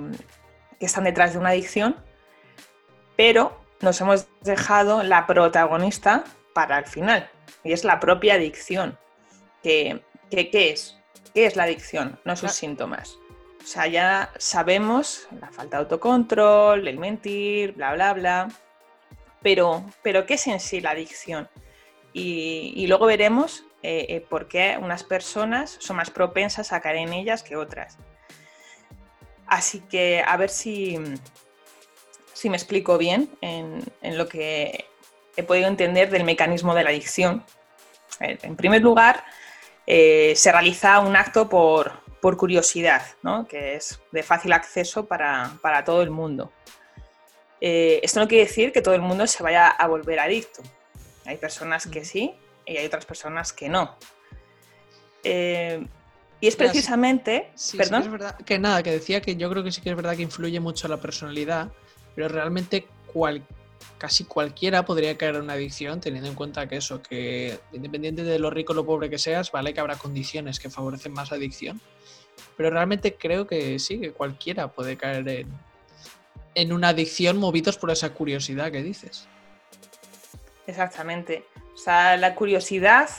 que 0.80 0.86
están 0.86 1.06
detrás 1.06 1.34
de 1.34 1.40
una 1.40 1.50
adicción, 1.50 1.96
pero 3.16 3.58
nos 3.82 4.00
hemos 4.02 4.28
dejado 4.42 5.04
la 5.04 5.28
protagonista 5.28 6.24
para 6.54 6.80
el 6.80 6.86
final, 6.86 7.30
y 7.64 7.74
es 7.74 7.84
la 7.84 8.00
propia 8.00 8.36
adicción. 8.36 8.98
¿Qué, 9.62 10.04
es? 10.30 10.98
¿Qué 11.34 11.46
es 11.46 11.56
la 11.56 11.64
adicción? 11.64 12.20
No 12.26 12.36
sus 12.36 12.52
síntomas. 12.52 13.18
O 13.64 13.66
sea, 13.66 13.88
ya 13.88 14.32
sabemos 14.38 15.28
la 15.40 15.50
falta 15.50 15.78
de 15.78 15.84
autocontrol, 15.84 16.88
el 16.88 17.00
mentir, 17.00 17.74
bla, 17.74 17.94
bla, 17.94 18.14
bla. 18.14 18.48
Pero, 19.42 19.86
pero 20.02 20.26
¿qué 20.26 20.34
es 20.36 20.48
en 20.48 20.60
sí 20.60 20.82
la 20.82 20.92
adicción? 20.92 21.50
y 22.16 22.86
luego 22.86 23.08
veremos 23.08 23.66
eh, 23.86 24.06
eh, 24.08 24.22
por 24.22 24.48
qué 24.48 24.78
unas 24.82 25.04
personas 25.04 25.76
son 25.82 25.98
más 25.98 26.10
propensas 26.10 26.72
a 26.72 26.80
caer 26.80 26.96
en 26.96 27.12
ellas 27.12 27.44
que 27.44 27.58
otras. 27.58 27.98
Así 29.46 29.82
que 29.82 30.24
a 30.26 30.38
ver 30.38 30.50
si, 30.50 30.98
si 32.32 32.50
me 32.50 32.56
explico 32.56 32.98
bien 32.98 33.30
en, 33.42 33.84
lo 34.18 34.30
que 34.30 34.86
he 35.36 35.44
podido 35.44 35.68
entender 35.68 36.10
del 36.10 36.24
mecanismo 36.24 36.74
de 36.74 36.84
la 36.86 36.92
adicción. 36.92 37.44
En 38.22 38.56
primer 38.56 38.82
lugar, 38.82 39.26
eh, 39.86 40.32
se 40.38 40.54
realiza 40.54 41.00
un 41.00 41.18
acto 41.18 41.50
por, 41.50 41.92
curiosidad, 42.38 43.04
que 43.50 43.76
es 43.76 44.00
de 44.12 44.24
fácil 44.24 44.54
acceso 44.54 45.06
para, 45.06 45.84
todo 45.86 46.02
el 46.02 46.10
mundo. 46.10 46.52
esto 47.60 48.20
no 48.20 48.28
quiere 48.28 48.46
decir 48.46 48.72
que 48.72 48.82
todo 48.82 48.94
el 48.96 49.02
mundo 49.02 49.28
se 49.28 49.44
vaya 49.44 49.68
a 49.68 49.88
volver 49.88 50.20
adicto. 50.20 50.62
Hay 51.26 51.38
personas 51.38 51.88
que 51.88 52.04
sí 52.06 52.36
y 52.66 52.78
hay 52.78 52.86
otras 52.86 53.06
personas 53.06 53.54
que 53.54 53.70
no. 53.70 53.98
Eh, 55.24 55.86
y 56.40 56.48
es 56.48 56.56
precisamente. 56.56 57.52
perdón. 57.78 58.36
que 58.46 58.60
nada, 58.60 58.84
que 58.84 58.92
decía 58.92 59.22
que 59.22 59.36
yo 59.36 59.50
creo 59.50 59.64
que 59.64 59.72
sí 59.72 59.82
que 59.82 59.90
es 59.90 59.96
verdad 59.96 60.16
que 60.16 60.24
influye 60.24 60.60
mucho 60.60 60.88
la 60.88 60.98
personalidad, 60.98 61.72
pero 62.16 62.28
realmente 62.28 62.88
casi 63.98 64.26
cualquiera 64.26 64.86
podría 64.86 65.18
caer 65.18 65.36
en 65.36 65.42
una 65.44 65.54
adicción, 65.54 66.02
teniendo 66.02 66.30
en 66.30 66.36
cuenta 66.36 66.68
que 66.68 66.78
eso, 66.78 67.02
que 67.02 67.60
independiente 67.72 68.24
de 68.24 68.40
lo 68.40 68.50
rico 68.50 68.74
o 68.74 68.76
lo 68.76 68.86
pobre 68.86 69.10
que 69.10 69.18
seas, 69.18 69.52
vale 69.52 69.74
que 69.74 69.80
habrá 69.80 69.96
condiciones 69.96 70.60
que 70.60 70.70
favorecen 70.70 71.14
más 71.14 71.32
adicción. 71.32 71.82
Pero 72.58 72.70
realmente 72.70 73.16
creo 73.16 73.48
que 73.48 73.80
sí, 73.80 74.00
que 74.00 74.12
cualquiera 74.12 74.70
puede 74.70 74.98
caer 74.98 75.28
en, 75.28 75.48
en 76.56 76.74
una 76.74 76.90
adicción 76.90 77.38
movidos 77.38 77.78
por 77.78 77.92
esa 77.92 78.14
curiosidad 78.14 78.72
que 78.72 78.84
dices. 78.84 79.28
Exactamente. 80.68 81.46
O 81.74 81.78
sea, 81.78 82.18
la 82.18 82.36
curiosidad 82.36 83.10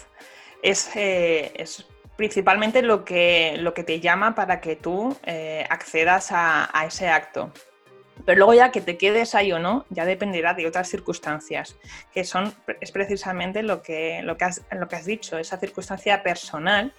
eh, 0.63 1.53
es, 1.57 1.85
principalmente 2.17 2.83
lo 2.83 3.05
que, 3.05 3.57
lo 3.59 3.75
que 3.75 3.85
te 3.85 4.01
llama 4.01 4.35
para 4.35 4.61
que 4.61 4.77
tú 4.77 5.17
eh, 5.25 5.67
accedas 5.69 6.29
a, 6.31 6.71
ese 6.87 7.09
acto. 7.09 7.53
Pero 8.25 8.39
luego 8.39 8.55
ya 8.55 8.71
que 8.71 8.81
te 8.81 8.97
quedes 8.97 9.35
ahí 9.35 9.53
o 9.53 9.59
no, 9.59 9.85
ya 9.91 10.05
dependerá 10.05 10.55
de 10.55 10.67
otras 10.67 10.89
circunstancias, 10.89 11.77
que 12.13 12.25
son, 12.25 12.55
es 12.81 12.91
precisamente 12.93 13.63
lo 13.63 13.83
que, 13.83 14.23
lo 14.23 14.37
que, 14.37 14.45
has, 14.45 14.63
lo 14.71 14.89
que 14.89 14.97
has 14.97 15.05
dicho, 15.05 15.37
esa 15.37 15.59
circunstancia 15.59 16.23
personal 16.23 16.93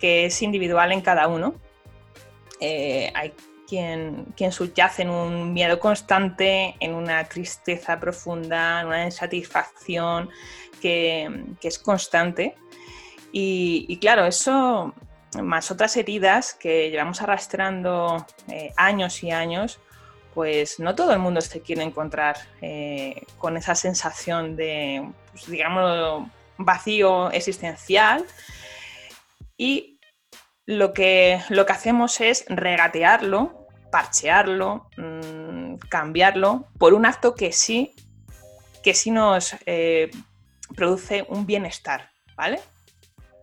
que 0.00 0.26
es 0.26 0.42
individual 0.42 0.92
en 0.92 1.02
cada 1.02 1.28
uno. 1.28 1.54
Eh, 2.60 3.12
hay 3.14 3.32
quien, 3.68 4.24
quien 4.36 4.50
subyace 4.50 5.02
en 5.02 5.10
un 5.10 5.52
miedo 5.52 5.78
constante, 5.78 6.74
en 6.80 6.94
una 6.94 7.22
tristeza 7.24 8.00
profunda, 8.00 8.80
en 8.80 8.88
una 8.88 9.04
insatisfacción 9.04 10.28
que, 10.80 11.54
es 11.62 11.78
constante. 11.78 12.56
Y, 13.32 13.96
claro, 14.00 14.26
eso, 14.26 14.92
más 15.40 15.70
otras 15.70 15.96
heridas 15.96 16.54
que 16.54 16.90
llevamos 16.90 17.22
arrastrando 17.22 18.26
eh, 18.48 18.72
años 18.76 19.22
y 19.22 19.30
años, 19.30 19.78
pues 20.34 20.78
no 20.78 20.94
todo 20.94 21.12
el 21.12 21.18
mundo 21.18 21.40
se 21.40 21.60
quiere 21.60 21.82
encontrar 21.82 22.36
eh, 22.60 23.22
con 23.38 23.56
esa 23.56 23.74
sensación 23.74 24.56
de, 24.56 25.10
pues, 25.32 25.46
digamos, 25.46 26.28
vacío 26.58 27.30
existencial. 27.30 28.24
Y 29.56 29.98
lo 30.66 30.92
que, 30.92 31.40
lo 31.48 31.66
que 31.66 31.72
hacemos 31.72 32.20
es 32.20 32.44
regatearlo 32.48 33.60
parchearlo, 33.90 34.88
mm, 34.96 35.74
cambiarlo 35.88 36.68
por 36.78 36.94
un 36.94 37.06
acto 37.06 37.34
que 37.34 37.52
sí, 37.52 37.94
que 38.82 38.94
sí 38.94 39.10
nos 39.10 39.56
eh, 39.66 40.10
produce 40.74 41.26
un 41.28 41.46
bienestar, 41.46 42.10
¿vale? 42.36 42.60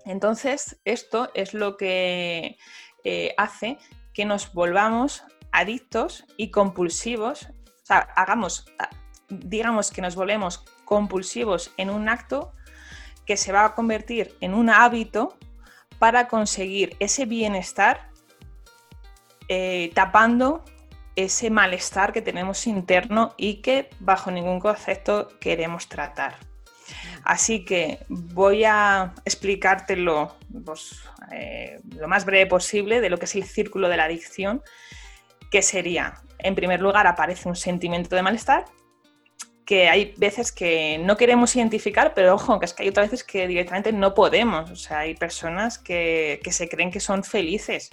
Entonces, 0.06 0.80
esto 0.86 1.30
es 1.34 1.54
lo 1.54 1.78
que 1.78 2.58
eh, 3.04 3.34
hace 3.38 3.78
que 4.14 4.26
nos 4.26 4.54
volvamos 4.54 5.24
adictos 5.52 6.26
y 6.38 6.52
compulsivos, 6.52 7.44
o 7.44 7.86
sea, 7.86 8.00
hagamos, 8.16 8.66
digamos 9.30 9.92
que 9.92 10.02
nos 10.02 10.16
volvemos 10.16 10.64
compulsivos 10.86 11.72
en 11.78 11.90
un 11.90 12.10
acto 12.10 12.54
que 13.26 13.38
se 13.38 13.52
va 13.52 13.66
a 13.66 13.76
convertir 13.76 14.36
en 14.42 14.54
un 14.54 14.70
hábito 14.70 15.38
para 16.00 16.28
conseguir 16.28 16.96
ese 17.00 17.26
bienestar 17.26 18.10
eh, 19.50 19.92
tapando 19.94 20.64
ese 21.16 21.50
malestar 21.50 22.14
que 22.14 22.22
tenemos 22.22 22.68
interno 22.68 23.34
y 23.38 23.56
que 23.62 23.90
bajo 24.00 24.30
ningún 24.30 24.60
concepto 24.60 25.30
queremos 25.40 25.90
tratar. 25.90 26.38
Así 27.24 27.66
que 27.66 28.06
voy 28.08 28.64
a 28.66 29.14
explicártelo 29.26 30.38
pues, 30.64 31.02
eh, 31.32 31.80
lo 31.96 32.08
más 32.08 32.24
breve 32.24 32.46
posible 32.46 33.02
de 33.02 33.10
lo 33.10 33.18
que 33.18 33.26
es 33.26 33.36
el 33.36 33.44
círculo 33.46 33.90
de 33.90 33.98
la 33.98 34.06
adicción, 34.06 34.62
que 35.52 35.62
sería, 35.62 36.22
en 36.40 36.56
primer 36.56 36.82
lugar, 36.82 37.08
aparece 37.08 37.48
un 37.50 37.56
sentimiento 37.56 38.16
de 38.16 38.22
malestar, 38.22 38.66
que 39.68 39.90
hay 39.90 40.14
veces 40.18 40.54
que 40.54 40.98
no 40.98 41.18
queremos 41.18 41.54
identificar, 41.58 42.14
pero 42.14 42.36
ojo, 42.36 42.58
que 42.58 42.66
es 42.66 42.74
que 42.74 42.84
hay 42.84 42.90
otras 42.90 43.12
veces 43.12 43.26
que 43.26 43.48
directamente 43.48 43.92
no 43.92 44.14
podemos. 44.14 44.72
O 44.72 44.78
sea, 44.78 45.00
hay 45.00 45.14
personas 45.14 45.78
que, 45.78 46.40
se 46.50 46.70
creen 46.70 46.90
que 46.90 47.02
son 47.02 47.22
felices 47.22 47.90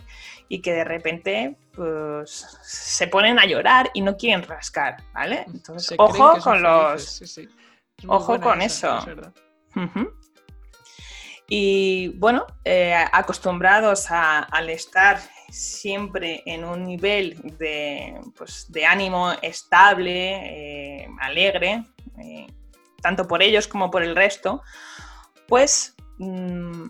y 0.49 0.63
que 0.63 0.73
de 0.73 0.85
repente 0.85 1.57
pues, 1.75 2.47
se 2.63 3.09
ponen 3.09 3.41
a 3.41 3.47
llorar 3.47 3.91
y 3.93 4.03
no 4.03 4.17
quieren 4.17 4.45
rascar, 4.45 4.99
¿vale? 5.13 5.47
Entonces, 5.53 5.97
ojo 5.99 6.39
con 6.39 6.63
los... 6.63 7.41
Ojo 8.07 8.41
con 8.41 8.63
eso. 8.63 9.05
Y 11.49 12.09
bueno, 12.19 12.47
eh, 12.65 12.95
acostumbrados 13.13 14.07
al 14.11 14.71
estar 14.71 15.19
siempre 15.55 16.43
en 16.47 16.65
un 16.65 16.85
nivel 16.85 17.37
de, 17.59 18.21
pues, 18.37 18.69
ánimo 18.87 19.33
estable, 19.41 21.03
eh, 21.03 21.09
alegre, 21.21 21.85
eh, 22.19 22.47
tanto 23.01 23.27
por 23.27 23.43
ellos 23.43 23.69
como 23.69 23.91
por 23.91 24.03
el 24.03 24.17
resto, 24.17 24.63
pues 25.47 25.95
mm, 26.19 26.87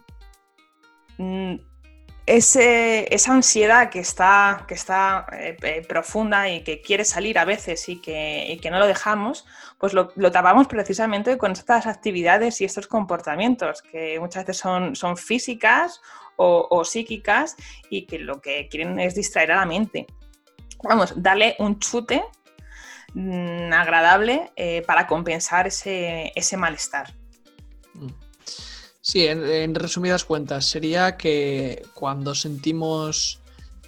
esa 2.27 3.33
ansiedad 3.33 3.91
que 3.91 3.99
está, 3.99 4.65
que 4.67 4.75
está 4.75 5.27
eh, 5.33 5.85
profunda 5.87 6.49
y 6.49 6.63
que 6.63 6.81
quiere 6.81 7.05
salir 7.05 7.39
a 7.39 7.45
veces 7.45 7.89
y 7.89 8.01
que, 8.01 8.69
no 8.71 8.79
lo 8.79 8.87
dejamos, 8.87 9.45
pues 9.79 9.93
lo, 9.93 10.09
tapamos 10.33 10.67
precisamente 10.67 11.37
con 11.37 11.53
estas 11.53 11.87
actividades 11.87 12.61
y 12.61 12.65
estos 12.65 12.87
comportamientos 12.87 13.83
que 13.83 14.19
muchas 14.21 14.47
veces 14.47 14.57
son, 14.57 14.97
son 14.97 15.17
físicas 15.17 16.01
o, 16.37 16.85
psíquicas 16.85 17.57
y 17.91 18.07
que 18.07 18.19
lo 18.19 18.41
que 18.41 18.69
quieren 18.69 18.99
es 18.99 19.15
distraer 19.15 19.53
a 19.53 19.57
la 19.57 19.67
mente. 19.67 20.07
Vamos, 20.83 21.15
darle 21.17 21.57
un 21.59 21.79
chute 21.79 22.25
mm, 23.15 23.73
agradable 23.73 24.51
eh, 24.57 24.83
para 24.87 25.07
compensar 25.07 25.67
ese, 25.67 26.57
malestar. 26.57 27.13
Sí, 29.07 29.27
en, 29.27 29.75
resumidas 29.75 30.25
cuentas, 30.25 30.65
sería 30.65 31.19
que 31.19 31.83
cuando 31.93 32.35
sentimos 32.35 33.43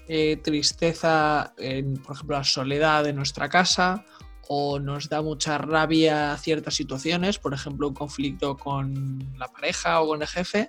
eh, 0.08 0.37
tristeza, 0.44 1.54
en, 1.56 1.94
por 1.94 2.16
ejemplo, 2.16 2.37
la 2.37 2.44
soledad 2.44 3.02
de 3.02 3.14
nuestra 3.14 3.49
casa, 3.49 4.04
o 4.46 4.78
nos 4.78 5.08
da 5.08 5.23
mucha 5.23 5.56
rabia 5.56 6.37
ciertas 6.37 6.75
situaciones, 6.75 7.38
por 7.38 7.54
ejemplo, 7.54 7.88
un 7.88 7.94
conflicto 7.94 8.58
con 8.58 9.32
la 9.38 9.49
pareja 9.49 10.02
o 10.02 10.08
con 10.08 10.20
el 10.20 10.28
jefe, 10.28 10.68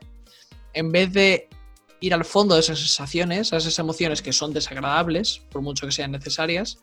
en 0.72 0.94
vez 0.94 1.12
de 1.12 1.50
ir 2.00 2.14
al 2.14 2.24
fondo 2.24 2.56
de 2.56 2.62
esas 2.62 2.80
sensaciones, 2.80 3.52
a 3.52 3.58
esas 3.58 3.78
emociones 3.80 4.22
que 4.22 4.32
son 4.32 4.54
desagradables, 4.54 5.42
por 5.52 5.62
mucho 5.62 5.86
que 5.88 5.92
sean 5.92 6.14
necesarias, 6.14 6.78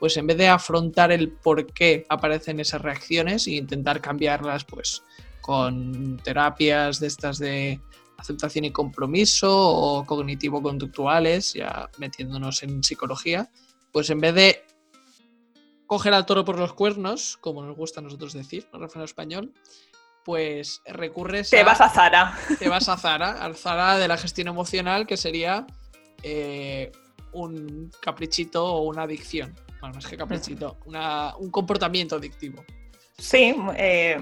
pues 0.00 0.16
en 0.16 0.26
vez 0.26 0.36
de 0.36 0.48
afrontar 0.48 1.12
el 1.12 1.30
por 1.30 1.64
qué 1.72 2.06
aparecen 2.08 2.58
esas 2.58 2.82
reacciones 2.82 3.46
e 3.46 3.52
intentar 3.52 4.00
cambiarlas, 4.00 4.64
pues 4.64 5.04
con 5.44 6.16
terapias 6.24 7.00
de 7.00 7.06
estas 7.06 7.38
de 7.38 7.78
aceptación 8.16 8.64
y 8.64 8.72
compromiso 8.72 9.54
o 9.54 10.06
cognitivo-conductuales, 10.06 11.52
ya 11.52 11.90
metiéndonos 11.98 12.62
en 12.62 12.82
psicología, 12.82 13.50
pues 13.92 14.08
en 14.08 14.20
vez 14.20 14.34
de 14.34 14.64
coger 15.86 16.14
al 16.14 16.24
toro 16.24 16.46
por 16.46 16.58
los 16.58 16.72
cuernos, 16.72 17.36
como 17.42 17.62
nos 17.62 17.76
gusta 17.76 18.00
a 18.00 18.02
nosotros 18.02 18.32
decir, 18.32 18.66
en 18.72 18.80
refrán 18.80 19.04
español, 19.04 19.52
pues 20.24 20.80
recurres 20.86 21.50
Te 21.50 21.62
vas 21.62 21.82
a 21.82 21.90
Zara. 21.90 22.38
Te 22.58 22.70
vas 22.70 22.88
a 22.88 22.96
Zara, 22.96 23.32
al 23.32 23.54
Zara 23.54 23.98
de 23.98 24.08
la 24.08 24.16
gestión 24.16 24.48
emocional, 24.48 25.06
que 25.06 25.18
sería 25.18 25.66
eh, 26.22 26.90
un 27.32 27.92
caprichito 28.00 28.64
o 28.64 28.84
una 28.84 29.02
adicción. 29.02 29.54
Bueno, 29.78 29.96
más 29.96 30.06
que 30.06 30.16
caprichito, 30.16 30.78
un 30.86 31.50
comportamiento 31.50 32.16
adictivo. 32.16 32.64
Sí, 33.18 33.54
eh, 33.76 34.18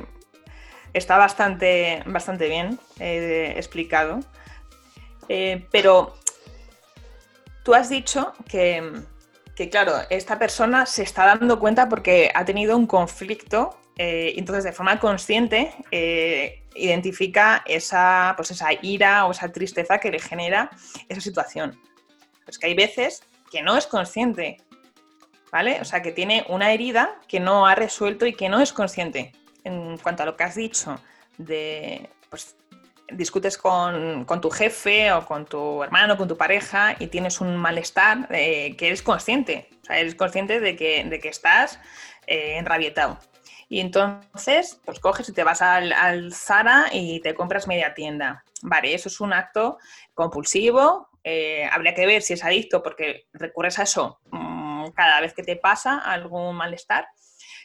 está 0.92 1.16
bastante, 1.18 2.02
bastante 2.06 2.48
bien 2.48 2.78
eh, 2.98 3.54
explicado. 3.56 4.20
pero 5.70 6.14
tú 7.62 7.74
has 7.74 7.88
dicho 7.88 8.32
que, 8.48 8.92
que, 9.54 9.70
claro, 9.70 9.94
esta 10.10 10.38
persona 10.38 10.86
se 10.86 11.02
está 11.02 11.24
dando 11.26 11.58
cuenta 11.58 11.88
porque 11.88 12.30
ha 12.34 12.44
tenido 12.44 12.76
un 12.76 12.86
conflicto 12.86 13.78
eh, 13.98 14.34
entonces, 14.36 14.64
de 14.64 14.72
forma 14.72 14.98
consciente, 14.98 15.74
eh, 15.90 16.64
identifica 16.74 17.62
esa, 17.66 18.34
pues 18.36 18.50
esa 18.50 18.68
ira 18.80 19.26
o 19.26 19.32
esa 19.32 19.52
tristeza 19.52 19.98
que 19.98 20.10
le 20.10 20.18
genera 20.18 20.70
esa 21.08 21.20
situación. 21.20 21.78
Es 22.46 22.58
que 22.58 22.66
hay 22.66 22.74
veces 22.74 23.22
que 23.50 23.62
no 23.62 23.76
es 23.76 23.86
consciente, 23.86 24.56
¿vale? 25.50 25.78
O 25.80 25.84
sea, 25.84 26.00
que 26.02 26.12
tiene 26.12 26.44
una 26.48 26.72
herida 26.72 27.20
que 27.28 27.40
no 27.40 27.66
ha 27.66 27.74
resuelto 27.74 28.26
y 28.26 28.34
que 28.34 28.48
no 28.48 28.60
es 28.60 28.72
consciente. 28.72 29.32
En 29.64 29.96
cuanto 29.98 30.22
a 30.22 30.26
lo 30.26 30.36
que 30.36 30.44
has 30.44 30.54
dicho 30.54 30.98
pues, 32.30 32.56
discutes 33.10 33.58
con, 33.58 34.26
tu 34.40 34.50
jefe 34.50 35.12
o 35.12 35.24
con 35.24 35.44
tu 35.44 35.82
hermano, 35.82 36.16
con 36.16 36.28
tu 36.28 36.36
pareja 36.36 36.96
y 36.98 37.08
tienes 37.08 37.40
un 37.40 37.56
malestar 37.56 38.28
eh, 38.30 38.76
que 38.76 38.88
eres 38.88 39.02
consciente. 39.02 39.68
O 39.82 39.84
sea, 39.86 39.98
eres 39.98 40.14
consciente 40.14 40.60
de 40.60 40.76
que, 40.76 41.04
de 41.04 41.18
que 41.18 41.28
estás 41.28 41.78
enrabietado. 42.26 43.18
Y 43.72 43.80
entonces, 43.80 44.78
pues 44.84 45.00
coges 45.00 45.30
y 45.30 45.32
te 45.32 45.44
vas 45.44 45.62
al, 45.62 46.30
Zara 46.34 46.90
y 46.92 47.20
te 47.20 47.34
compras 47.34 47.66
media 47.66 47.94
tienda. 47.94 48.44
Vale, 48.60 48.92
eso 48.92 49.08
es 49.08 49.18
un 49.18 49.32
acto 49.32 49.78
compulsivo. 50.12 51.08
Eh, 51.24 51.66
habría 51.72 51.94
que 51.94 52.04
ver 52.04 52.20
si 52.20 52.34
es 52.34 52.44
adicto 52.44 52.82
porque 52.82 53.28
recurres 53.32 53.78
a 53.78 53.84
eso 53.84 54.20
mm, 54.30 54.88
cada 54.90 55.22
vez 55.22 55.32
que 55.32 55.42
te 55.42 55.56
pasa 55.56 55.96
algún 56.00 56.54
malestar. 56.54 57.06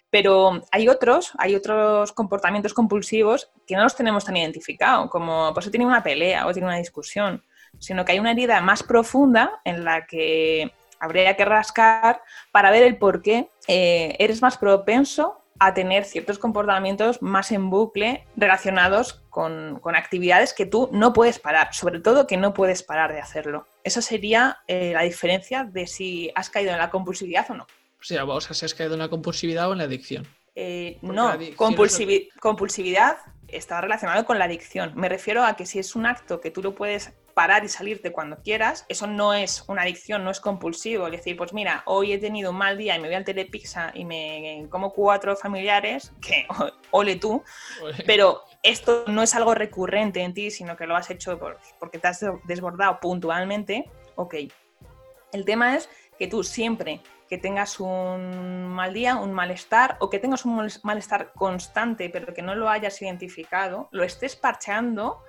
Pero 0.10 0.62
hay 0.72 0.88
otros, 0.88 1.34
hay 1.38 1.56
otros 1.56 2.12
comportamientos 2.14 2.74
compulsivos 2.74 3.50
que 3.66 3.76
no 3.76 3.84
los 3.84 3.96
tenemos 3.96 4.26
tan 4.26 4.38
identificados, 4.38 5.10
como 5.10 5.54
pues 5.54 5.70
tenido 5.70 5.90
una 5.90 6.04
pelea 6.04 6.48
o 6.48 6.54
tiene 6.54 6.68
una 6.68 6.78
discusión, 6.78 7.44
sino 7.80 8.06
que 8.06 8.14
hay 8.14 8.20
una 8.20 8.32
herida 8.32 8.62
más 8.62 8.84
profunda 8.84 9.60
en 9.66 9.84
la 9.84 10.06
que 10.06 10.72
habría 11.00 11.36
que 11.36 11.46
rascar 11.46 12.22
para 12.52 12.72
ver 12.72 12.84
el 12.84 12.98
por 12.98 13.22
qué 13.22 13.50
eh, 13.68 14.16
eres 14.20 14.42
más 14.42 14.58
propenso 14.58 15.42
a 15.60 15.74
tener 15.74 16.06
ciertos 16.06 16.38
comportamientos 16.40 17.22
más 17.22 17.52
en 17.52 17.70
bucle 17.70 18.26
relacionados 18.36 19.24
con, 19.30 19.82
actividades 19.96 20.54
que 20.54 20.66
tú 20.66 20.90
no 20.92 21.14
puedes 21.14 21.40
parar, 21.40 21.74
sobre 21.74 22.00
todo 22.00 22.28
que 22.28 22.38
no 22.38 22.54
puedes 22.54 22.84
parar 22.84 23.14
de 23.14 23.20
hacerlo. 23.20 23.66
Esa 23.84 24.02
sería 24.02 24.60
eh, 24.68 24.92
la 24.94 25.02
diferencia 25.02 25.64
de 25.64 25.88
si 25.88 26.32
has 26.36 26.50
caído 26.50 26.72
en 26.72 26.78
la 26.78 26.90
compulsividad 26.90 27.50
o 27.50 27.56
no. 27.56 27.68
O 28.00 28.04
sea, 28.04 28.26
o 28.26 28.42
sea, 28.42 28.54
si 28.54 28.66
has 28.66 28.74
caído 28.74 28.94
en 28.94 29.00
la 29.00 29.10
compulsividad 29.10 29.70
o 29.70 29.74
en 29.74 29.80
la 29.80 29.86
adicción. 29.86 30.28
Eh, 30.56 30.98
no, 31.02 31.38
compulsividad 31.56 33.18
está 33.48 33.80
relacionado 33.82 34.26
con 34.26 34.40
la 34.40 34.46
adicción. 34.46 34.92
Me 34.96 35.10
refiero 35.10 35.44
a 35.44 35.56
que 35.56 35.66
si 35.66 35.80
es 35.80 35.96
un 35.96 36.06
acto 36.06 36.42
que 36.42 36.52
tú 36.52 36.62
lo 36.62 36.76
puedes 36.76 37.14
parar 37.34 37.64
y 37.64 37.70
salirte 37.70 38.12
cuando 38.12 38.42
quieras, 38.42 38.84
eso 38.90 39.06
no 39.06 39.36
es 39.36 39.64
una 39.68 39.84
adicción, 39.84 40.24
no 40.24 40.32
es 40.32 40.40
compulsivo. 40.40 41.06
Es 41.06 41.12
decir, 41.12 41.38
pues 41.38 41.54
mira, 41.54 41.84
hoy 41.86 42.14
he 42.14 42.18
tenido 42.18 42.50
un 42.50 42.58
mal 42.58 42.78
día 42.78 42.96
y 42.96 43.00
me 43.00 43.08
voy 43.08 43.16
al 43.16 43.24
telepizza 43.24 43.92
y 43.94 44.06
me 44.06 44.66
como 44.72 44.92
cuatro 44.92 45.36
familiares, 45.36 46.12
que 46.20 46.48
ole 46.92 47.18
tú, 47.18 47.44
pero 48.08 48.42
esto 48.64 49.06
no 49.08 49.22
es 49.22 49.36
algo 49.36 49.54
recurrente 49.54 50.22
en 50.22 50.34
ti, 50.34 50.50
sino 50.50 50.76
que 50.76 50.88
lo 50.88 50.96
has 50.96 51.12
hecho 51.12 51.40
porque 51.80 52.00
te 52.00 52.08
has 52.08 52.26
desbordado 52.46 53.00
puntualmente, 53.00 53.86
ok. 54.16 54.36
El 55.32 55.46
tema 55.46 55.76
es 55.76 55.90
que 56.18 56.28
tú 56.28 56.44
siempre 56.44 57.02
que 57.28 57.38
tengas 57.38 57.80
un 57.80 58.68
mal 58.68 58.94
día, 58.94 59.16
un 59.16 59.34
malestar 59.34 59.98
o 60.00 60.10
que 60.10 60.20
tengas 60.20 60.46
un 60.46 60.70
malestar 60.84 61.34
constante 61.34 62.10
pero 62.10 62.34
que 62.34 62.42
no 62.42 62.56
lo 62.56 62.70
hayas 62.70 63.02
identificado, 63.02 63.90
lo 63.92 64.04
estés 64.04 64.36
parcheando 64.36 65.24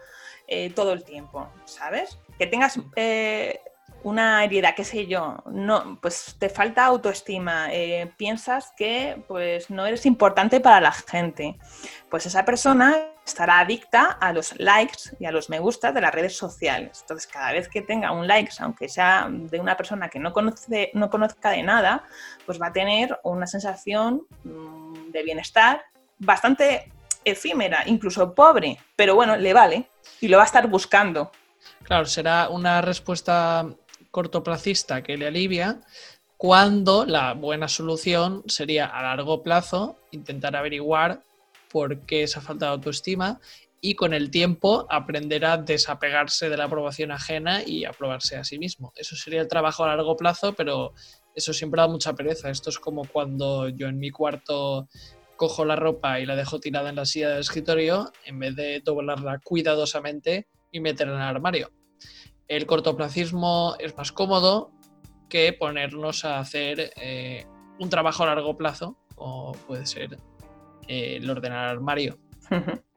eh, 0.47 0.71
todo 0.71 0.93
el 0.93 1.05
tiempo, 1.05 1.49
¿sabes? 1.65 2.19
Que 2.39 2.47
tengas 2.47 2.81
eh, 2.97 3.61
una 4.03 4.45
herida, 4.45 4.75
qué 4.75 4.85
sé 4.85 5.07
yo, 5.07 5.43
no, 5.47 5.99
pues 6.01 6.37
te 6.39 6.49
falta 6.49 6.85
autoestima, 6.85 7.73
eh, 7.73 8.13
piensas 8.17 8.73
que 8.77 9.23
pues 9.27 9.71
no 9.71 9.87
eres 9.87 10.07
importante 10.07 10.61
para 10.61 10.81
la 10.81 10.93
gente, 10.93 11.57
pues 12.09 12.25
esa 12.27 12.45
persona 12.45 12.97
estará 13.29 13.61
adicta 13.61 14.05
a 14.21 14.33
los 14.33 14.59
likes 14.59 15.17
y 15.21 15.27
a 15.27 15.33
los 15.33 15.51
me 15.51 15.59
gusta 15.59 15.93
de 15.93 16.01
las 16.01 16.15
redes 16.15 16.37
sociales. 16.37 16.99
Entonces, 17.03 17.27
cada 17.31 17.53
vez 17.53 17.69
que 17.69 17.83
tenga 17.83 18.11
un 18.13 18.27
like, 18.27 18.51
aunque 18.61 18.89
sea 18.89 19.29
de 19.31 19.61
una 19.61 19.77
persona 19.77 20.09
que 20.09 20.19
no, 20.19 20.33
conoce, 20.33 20.91
no 20.95 21.11
conozca 21.11 21.51
de 21.51 21.63
nada, 21.63 22.05
pues 22.47 22.61
va 22.61 22.69
a 22.69 22.73
tener 22.73 23.19
una 23.23 23.47
sensación 23.47 24.27
mm, 24.45 25.11
de 25.11 25.23
bienestar 25.23 25.83
bastante 26.19 26.91
efímera, 27.25 27.83
incluso 27.87 28.35
pobre, 28.35 28.79
pero 28.97 29.15
bueno, 29.15 29.37
le 29.37 29.53
vale 29.53 29.91
y 30.21 30.29
lo 30.29 30.39
va 30.39 30.45
a 30.45 30.47
estar 30.47 30.67
buscando. 30.67 31.31
Claro, 31.83 32.07
será 32.07 32.49
una 32.49 32.81
respuesta 32.81 33.67
cortoplacista 34.11 35.03
que 35.03 35.17
le 35.17 35.27
alivia 35.27 35.81
cuando 36.37 37.05
la 37.05 37.35
buena 37.35 37.69
solución 37.69 38.45
sería 38.47 38.87
a 38.87 39.03
largo 39.03 39.43
plazo 39.43 39.97
intentar 40.13 40.55
averiguar 40.55 41.25
por 41.71 42.07
qué 42.07 42.23
esa 42.23 42.41
falta 42.41 42.67
de 42.67 42.73
autoestima 42.73 43.41
y 43.81 43.95
con 43.95 44.13
el 44.13 44.31
tiempo 44.31 44.87
aprender 44.89 45.45
a 45.45 45.57
desapegarse 45.57 46.49
de 46.49 46.57
la 46.57 46.65
aprobación 46.65 47.13
ajena 47.13 47.63
y 47.65 47.85
aprobarse 47.85 48.37
a 48.37 48.45
sí 48.45 48.59
mismo. 48.59 48.93
Eso 48.97 49.17
sería 49.17 49.41
el 49.41 49.49
trabajo 49.49 49.85
a 49.85 49.89
largo 49.89 50.17
plazo, 50.17 50.55
pero 50.55 50.95
eso 51.35 51.53
siempre 51.53 51.81
da 51.81 51.89
mucha 51.89 52.15
pereza. 52.15 52.51
Esto 52.51 52.71
es 52.71 52.79
como 52.79 53.07
cuando 53.07 53.69
yo 53.69 53.87
en 53.87 53.99
mi 53.99 54.11
cuarto 54.11 54.89
cojo 55.37 55.65
la 55.65 55.77
ropa 55.77 56.19
y 56.19 56.27
la 56.27 56.35
dejo 56.35 56.59
tirada 56.59 56.91
en 56.91 56.97
la 56.97 57.05
silla 57.05 57.31
del 57.31 57.41
escritorio 57.41 58.13
en 58.25 58.39
vez 58.41 58.57
de 58.57 58.81
doblarla 58.81 59.39
cuidadosamente 59.39 60.49
y 60.73 60.81
meterla 60.81 61.15
en 61.15 61.21
el 61.21 61.27
armario. 61.29 61.71
El 62.47 62.67
cortoplacismo 62.67 63.77
es 63.79 63.97
más 63.97 64.13
cómodo 64.13 64.71
que 65.29 65.53
ponernos 65.53 66.25
a 66.25 66.39
hacer 66.39 66.93
eh, 66.97 67.47
un 67.79 67.91
trabajo 67.91 68.23
a 68.23 68.27
largo 68.27 68.57
plazo, 68.57 68.97
o 69.17 69.53
puede 69.67 69.87
ser 69.87 70.19
eh, 70.87 71.17
el 71.17 71.29
ordenar 71.29 71.69
armario. 71.69 72.19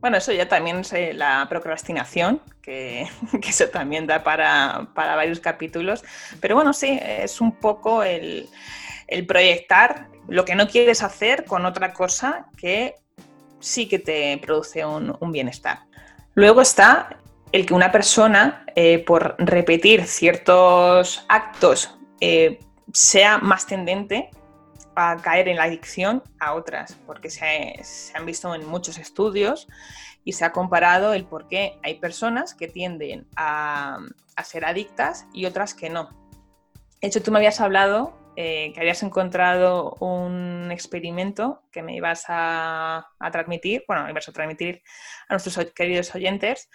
Bueno, 0.00 0.16
eso 0.16 0.30
ya 0.30 0.46
también 0.46 0.76
es 0.76 0.92
eh, 0.92 1.12
la 1.12 1.44
procrastinación, 1.48 2.40
que, 2.62 3.08
eso 3.42 3.66
también 3.66 4.06
da 4.06 4.22
para, 4.22 4.90
para, 4.94 5.16
varios 5.16 5.40
capítulos. 5.40 6.04
Pero 6.40 6.54
bueno, 6.54 6.72
sí, 6.72 7.00
es 7.02 7.40
un 7.40 7.50
poco 7.50 8.04
el, 8.04 8.48
el 9.08 9.26
proyectar 9.26 10.06
lo 10.28 10.44
que 10.44 10.54
no 10.54 10.68
quieres 10.68 11.02
hacer 11.02 11.46
con 11.46 11.66
otra 11.66 11.92
cosa 11.92 12.46
que 12.56 12.94
sí 13.60 13.88
que 13.88 13.98
te 13.98 14.38
produce 14.38 14.84
un, 14.84 15.32
bienestar. 15.32 15.80
Luego 16.38 16.60
está 16.60 17.18
el 17.50 17.66
que 17.66 17.74
una 17.74 17.90
persona, 17.90 18.64
eh, 18.76 19.00
por 19.00 19.34
repetir 19.40 20.06
ciertos 20.06 21.26
actos, 21.28 21.98
eh, 22.20 22.60
sea 22.92 23.38
más 23.38 23.66
tendente 23.66 24.30
a 24.94 25.16
caer 25.16 25.48
en 25.48 25.56
la 25.56 25.64
adicción 25.64 26.22
a 26.38 26.54
otras, 26.54 26.96
porque 27.06 27.28
se, 27.28 27.82
han 28.14 28.24
visto 28.24 28.54
en 28.54 28.64
muchos 28.68 28.98
estudios 28.98 29.66
y 30.22 30.34
se 30.34 30.44
ha 30.44 30.52
comparado 30.52 31.12
el 31.12 31.24
por 31.24 31.48
qué 31.48 31.76
hay 31.82 31.96
personas 31.96 32.54
que 32.54 32.68
tienden 32.68 33.26
a, 33.34 33.98
a 34.36 34.44
ser 34.44 34.64
adictas 34.64 35.26
y 35.32 35.44
otras 35.44 35.74
que 35.74 35.90
no. 35.90 36.08
De 37.00 37.08
hecho, 37.08 37.20
tú 37.20 37.32
me 37.32 37.38
habías 37.38 37.60
hablado 37.60 38.12
eh, 38.40 38.70
que 38.72 38.78
habías 38.78 39.02
encontrado 39.02 39.96
un 39.98 40.70
experimento 40.70 41.64
que 41.72 41.82
me 41.82 41.96
ibas 41.96 42.22
a, 42.28 43.08
transmitir, 43.32 43.82
bueno, 43.88 44.08
ibas 44.08 44.28
a 44.28 44.32
transmitir 44.32 44.80
a 45.28 45.34
nuestros 45.34 45.58
queridos 45.74 46.14
oyentes, 46.14 46.70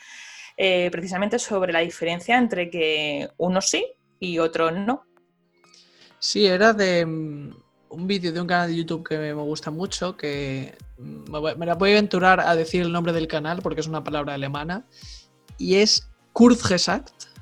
eh, 0.58 0.89
precisamente 0.91 1.39
sobre 1.39 1.71
la 1.71 1.80
diferencia 1.80 2.38
entre 2.38 2.69
que 2.69 3.30
uno 3.38 3.62
sí 3.62 3.86
y 4.19 4.39
otro 4.39 4.71
no. 4.71 5.06
Sí, 6.19 6.45
era 6.45 6.73
de 6.73 7.06
mm, 7.06 7.56
un 7.91 8.08
vídeo 8.08 8.34
de 8.34 8.41
un 8.41 8.47
canal 8.47 8.67
de 8.67 8.76
YouTube 8.76 9.08
que 9.08 9.17
me 9.17 9.32
gusta 9.32 9.71
mucho, 9.71 10.17
que 10.17 10.76
mm, 10.97 11.32
me 11.58 11.65
la 11.65 11.76
voy 11.76 11.91
a 11.91 11.93
aventurar 11.93 12.41
a 12.41 12.58
decir 12.58 12.82
el 12.82 12.91
nombre 12.91 13.13
del 13.13 13.30
canal 13.30 13.62
porque 13.62 13.80
es 13.80 13.88
una 13.88 14.04
palabra 14.04 14.34
alemana, 14.34 14.86
y 15.58 15.76
es 15.76 16.10
Kurzgesagt, 16.34 17.33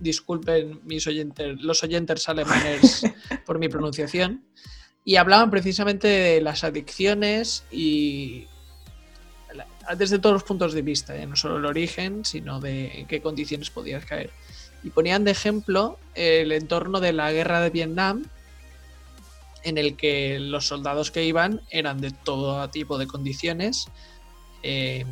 disculpen 0.00 0.80
mis 0.84 1.06
oyentes, 1.06 1.60
los 1.60 1.82
oyentes 1.82 2.28
alemanes 2.28 3.02
por 3.46 3.58
mi 3.58 3.68
pronunciación, 3.68 4.44
y 5.04 5.16
hablaban 5.16 5.50
precisamente 5.50 6.08
de 6.08 6.40
las 6.40 6.64
adicciones 6.64 7.64
y 7.70 8.46
desde 9.96 10.18
todos 10.18 10.34
los 10.34 10.42
puntos 10.42 10.72
de 10.72 10.82
vista, 10.82 11.16
¿eh? 11.16 11.26
no 11.26 11.36
solo 11.36 11.58
el 11.58 11.64
origen, 11.64 12.24
sino 12.24 12.60
de 12.60 13.00
en 13.00 13.06
qué 13.06 13.20
condiciones 13.20 13.70
podías 13.70 14.04
caer. 14.04 14.30
Y 14.82 14.90
ponían 14.90 15.24
de 15.24 15.30
ejemplo 15.30 15.98
el 16.14 16.52
entorno 16.52 17.00
de 17.00 17.12
la 17.12 17.32
guerra 17.32 17.60
de 17.60 17.70
Vietnam, 17.70 18.24
en 19.62 19.78
el 19.78 19.96
que 19.96 20.38
los 20.38 20.66
soldados 20.66 21.10
que 21.10 21.24
iban 21.24 21.60
eran 21.70 22.00
de 22.00 22.10
todo 22.10 22.68
tipo 22.70 22.98
de 22.98 23.06
condiciones. 23.06 23.86
Eh, 24.62 25.04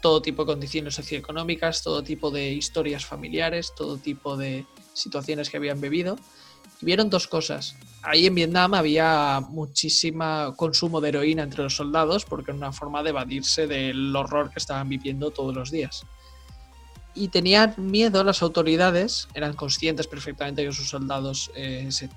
todo 0.00 0.22
tipo 0.22 0.44
de 0.44 0.52
condiciones 0.52 0.94
socioeconómicas, 0.94 1.82
todo 1.82 2.02
tipo 2.02 2.30
de 2.30 2.52
historias 2.52 3.04
familiares, 3.04 3.72
todo 3.76 3.98
tipo 3.98 4.36
de 4.36 4.66
situaciones 4.92 5.50
que 5.50 5.58
habían. 5.58 5.80
Y 5.84 6.04
vieron 6.80 7.10
dos 7.10 7.26
cosas. 7.26 7.76
Ahí 8.02 8.26
en 8.26 8.34
Vietnam 8.34 8.74
había 8.74 9.40
muchísimo 9.40 10.54
consumo 10.56 11.00
de 11.00 11.10
heroína 11.10 11.42
entre 11.42 11.62
los 11.62 11.76
soldados 11.76 12.24
porque 12.24 12.50
era 12.50 12.58
una 12.58 12.72
forma 12.72 13.02
de 13.02 13.10
evadirse 13.10 13.66
del 13.66 14.14
horror 14.16 14.50
que 14.50 14.58
estaban 14.58 14.88
viviendo 14.88 15.30
todos 15.30 15.54
los 15.54 15.70
días. 15.70 16.06
Y 17.14 17.28
tenían 17.28 17.74
miedo 17.76 18.24
las 18.24 18.40
autoridades, 18.42 19.28
eran 19.34 19.54
conscientes 19.54 20.06
perfectamente 20.06 20.64
que 20.64 20.72
sus 20.72 20.88
soldados 20.88 21.50
eh, 21.54 21.88
se 21.90 22.08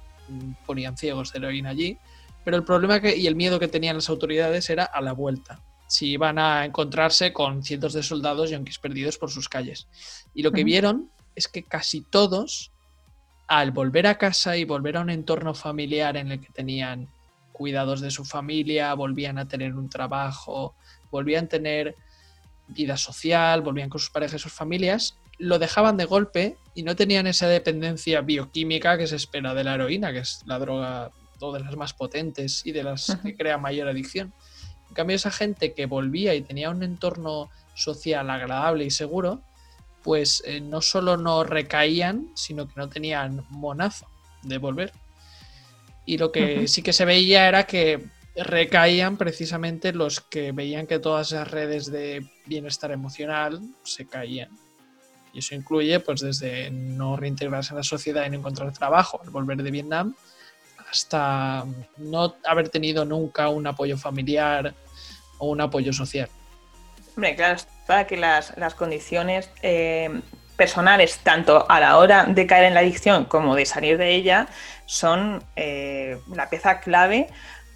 ponían 0.65 0.95
ciegos 0.95 1.33
de 1.33 1.39
heroína 1.39 1.71
allí, 1.71 1.97
pero 2.45 2.55
el 2.55 2.63
problema 2.63 3.01
y 3.09 3.27
el 3.27 3.35
miedo 3.35 3.59
que 3.59 3.67
tenían 3.67 3.95
las 3.97 4.09
autoridades 4.09 4.69
era 4.69 4.85
a 4.85 5.01
la 5.01 5.11
vuelta 5.13 5.59
si 5.93 6.08
iban 6.08 6.39
a 6.39 6.65
encontrarse 6.65 7.32
con 7.34 7.62
cientos 7.62 7.93
de 7.93 8.01
soldados 8.01 8.49
yanquis 8.49 8.79
perdidos 8.79 9.19
por 9.19 9.29
sus 9.29 9.47
calles. 9.47 9.88
Y 10.34 10.41
lo 10.41 10.51
que 10.51 10.63
vieron 10.63 11.12
es 11.36 11.47
que 11.47 11.62
casi 11.62 12.01
todos, 12.01 12.71
al 13.45 13.69
volver 13.69 14.08
a 14.08 14.17
casa 14.17 14.58
y 14.58 14.65
volver 14.65 14.97
a 14.97 15.01
un 15.01 15.12
entorno 15.12 15.53
familiar 15.53 16.17
en 16.17 16.32
el 16.32 16.39
que 16.39 16.51
tenían 16.51 17.10
cuidados 17.51 18.01
de 18.01 18.10
su 18.10 18.25
familia, 18.25 18.91
volvían 18.95 19.38
a 19.38 19.47
tener 19.47 19.75
un 19.75 19.88
trabajo, 19.88 20.73
volvían 21.12 21.45
a 21.45 21.49
tener 21.49 21.95
vida 22.69 22.97
social, 22.97 23.62
volvían 23.62 23.89
con 23.89 23.99
sus 23.99 24.10
parejas 24.10 24.41
y 24.41 24.43
sus 24.45 24.53
familias, 24.53 25.15
lo 25.38 25.60
dejaban 25.60 25.95
de 25.95 26.06
golpe 26.06 26.58
y 26.73 26.82
no 26.82 26.95
tenían 26.95 27.27
esa 27.27 27.47
dependencia 27.47 28.21
bioquímica 28.21 28.97
que 28.97 29.06
se 29.06 29.17
espera 29.17 29.53
de 29.53 29.63
la 29.63 29.75
heroína, 29.75 30.12
que 30.12 30.19
es 30.19 30.41
la 30.47 30.58
droga 30.58 31.12
de 31.51 31.60
las 31.60 31.75
más 31.75 31.93
potentes 31.93 32.65
y 32.65 32.71
de 32.71 32.84
las 32.84 33.15
que 33.23 33.36
crea 33.36 33.60
mayor 33.60 33.89
adicción. 33.89 34.34
En 34.93 34.95
cambio, 34.95 35.15
esa 35.15 35.32
gente 35.32 35.73
que 35.73 35.88
volvía 35.88 36.36
y 36.36 36.43
tenía 36.43 36.69
un 36.69 36.84
entorno 36.84 37.49
social 37.73 38.29
agradable 38.29 38.86
y 38.86 38.91
seguro, 38.91 39.41
pues 40.03 40.43
eh, 40.45 40.62
no 40.62 40.82
solo 40.82 41.17
no 41.17 41.43
recaían, 41.43 42.29
sino 42.36 42.67
que 42.67 42.75
no 42.75 42.89
tenían 42.89 43.43
monazo 43.49 44.06
de 44.43 44.60
volver. 44.60 44.93
Y 46.06 46.19
lo 46.19 46.32
que 46.32 46.67
sí 46.67 46.84
que 46.84 46.93
se 46.93 47.06
veía 47.06 47.47
era 47.47 47.63
que 47.63 48.06
recaían 48.36 49.17
precisamente 49.17 49.93
los 49.93 50.21
que 50.21 50.51
veían 50.51 50.86
que 50.86 50.99
todas 50.99 51.32
esas 51.32 51.49
redes 51.49 51.91
de 51.91 52.29
bienestar 52.45 52.91
emocional 52.91 53.62
se 53.82 54.06
caían. 54.06 54.51
Y 55.34 55.39
eso 55.39 55.56
incluye, 55.56 55.99
pues, 56.01 56.21
desde 56.21 56.69
no 56.69 57.17
reintegrarse 57.17 57.71
en 57.71 57.77
la 57.77 57.84
sociedad 57.84 58.27
y 58.27 58.29
no 58.29 58.38
encontrar 58.38 58.71
trabajo 58.73 59.19
al 59.23 59.32
volver 59.32 59.63
de 59.63 59.71
Vietnam, 59.71 60.13
hasta 60.93 61.65
no 61.97 62.36
haber 62.45 62.69
tenido 62.69 63.03
nunca 63.03 63.49
un 63.49 63.65
apoyo 63.65 63.97
familiar 63.97 64.75
o 65.39 65.47
un 65.47 65.60
apoyo 65.60 65.91
social. 65.91 66.29
Hombre, 67.15 67.36
claro, 67.36 67.60
para 67.88 68.06
que 68.06 68.15
las, 68.15 68.53
condiciones 68.75 69.49
eh, 69.63 70.21
personales, 70.56 71.19
tanto 71.23 71.65
a 71.67 71.79
la 71.79 71.97
hora 71.97 72.25
de 72.25 72.45
caer 72.45 72.65
en 72.65 72.75
la 72.75 72.82
adicción 72.82 73.25
como 73.25 73.56
de 73.56 73.65
salir 73.65 73.97
de 73.97 74.13
ella, 74.13 74.47
son 74.86 75.43
eh, 75.56 76.19
la 76.32 76.49
pieza 76.49 76.79
clave 76.79 77.27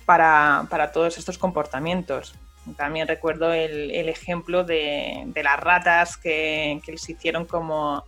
para, 0.06 0.92
todos 0.94 1.18
estos 1.18 1.40
comportamientos. 1.40 2.36
También 2.78 3.08
recuerdo 3.08 3.52
el, 3.52 4.10
ejemplo 4.10 4.64
de, 4.64 5.32
las 5.44 5.60
ratas 5.60 6.18
que, 6.18 6.80
que 6.86 6.92
les 6.92 7.10
hicieron 7.10 7.46
como 7.46 8.04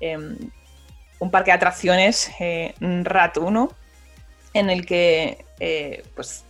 em, 0.00 0.36
un 1.18 1.30
parque 1.30 1.50
de 1.50 1.56
atracciones 1.56 2.30
eh, 2.40 2.74
Rat 2.80 3.38
1, 3.38 3.70
en 4.54 4.70
el 4.70 4.86
que 4.86 5.44
eh, 5.60 6.04
pues, 6.14 6.44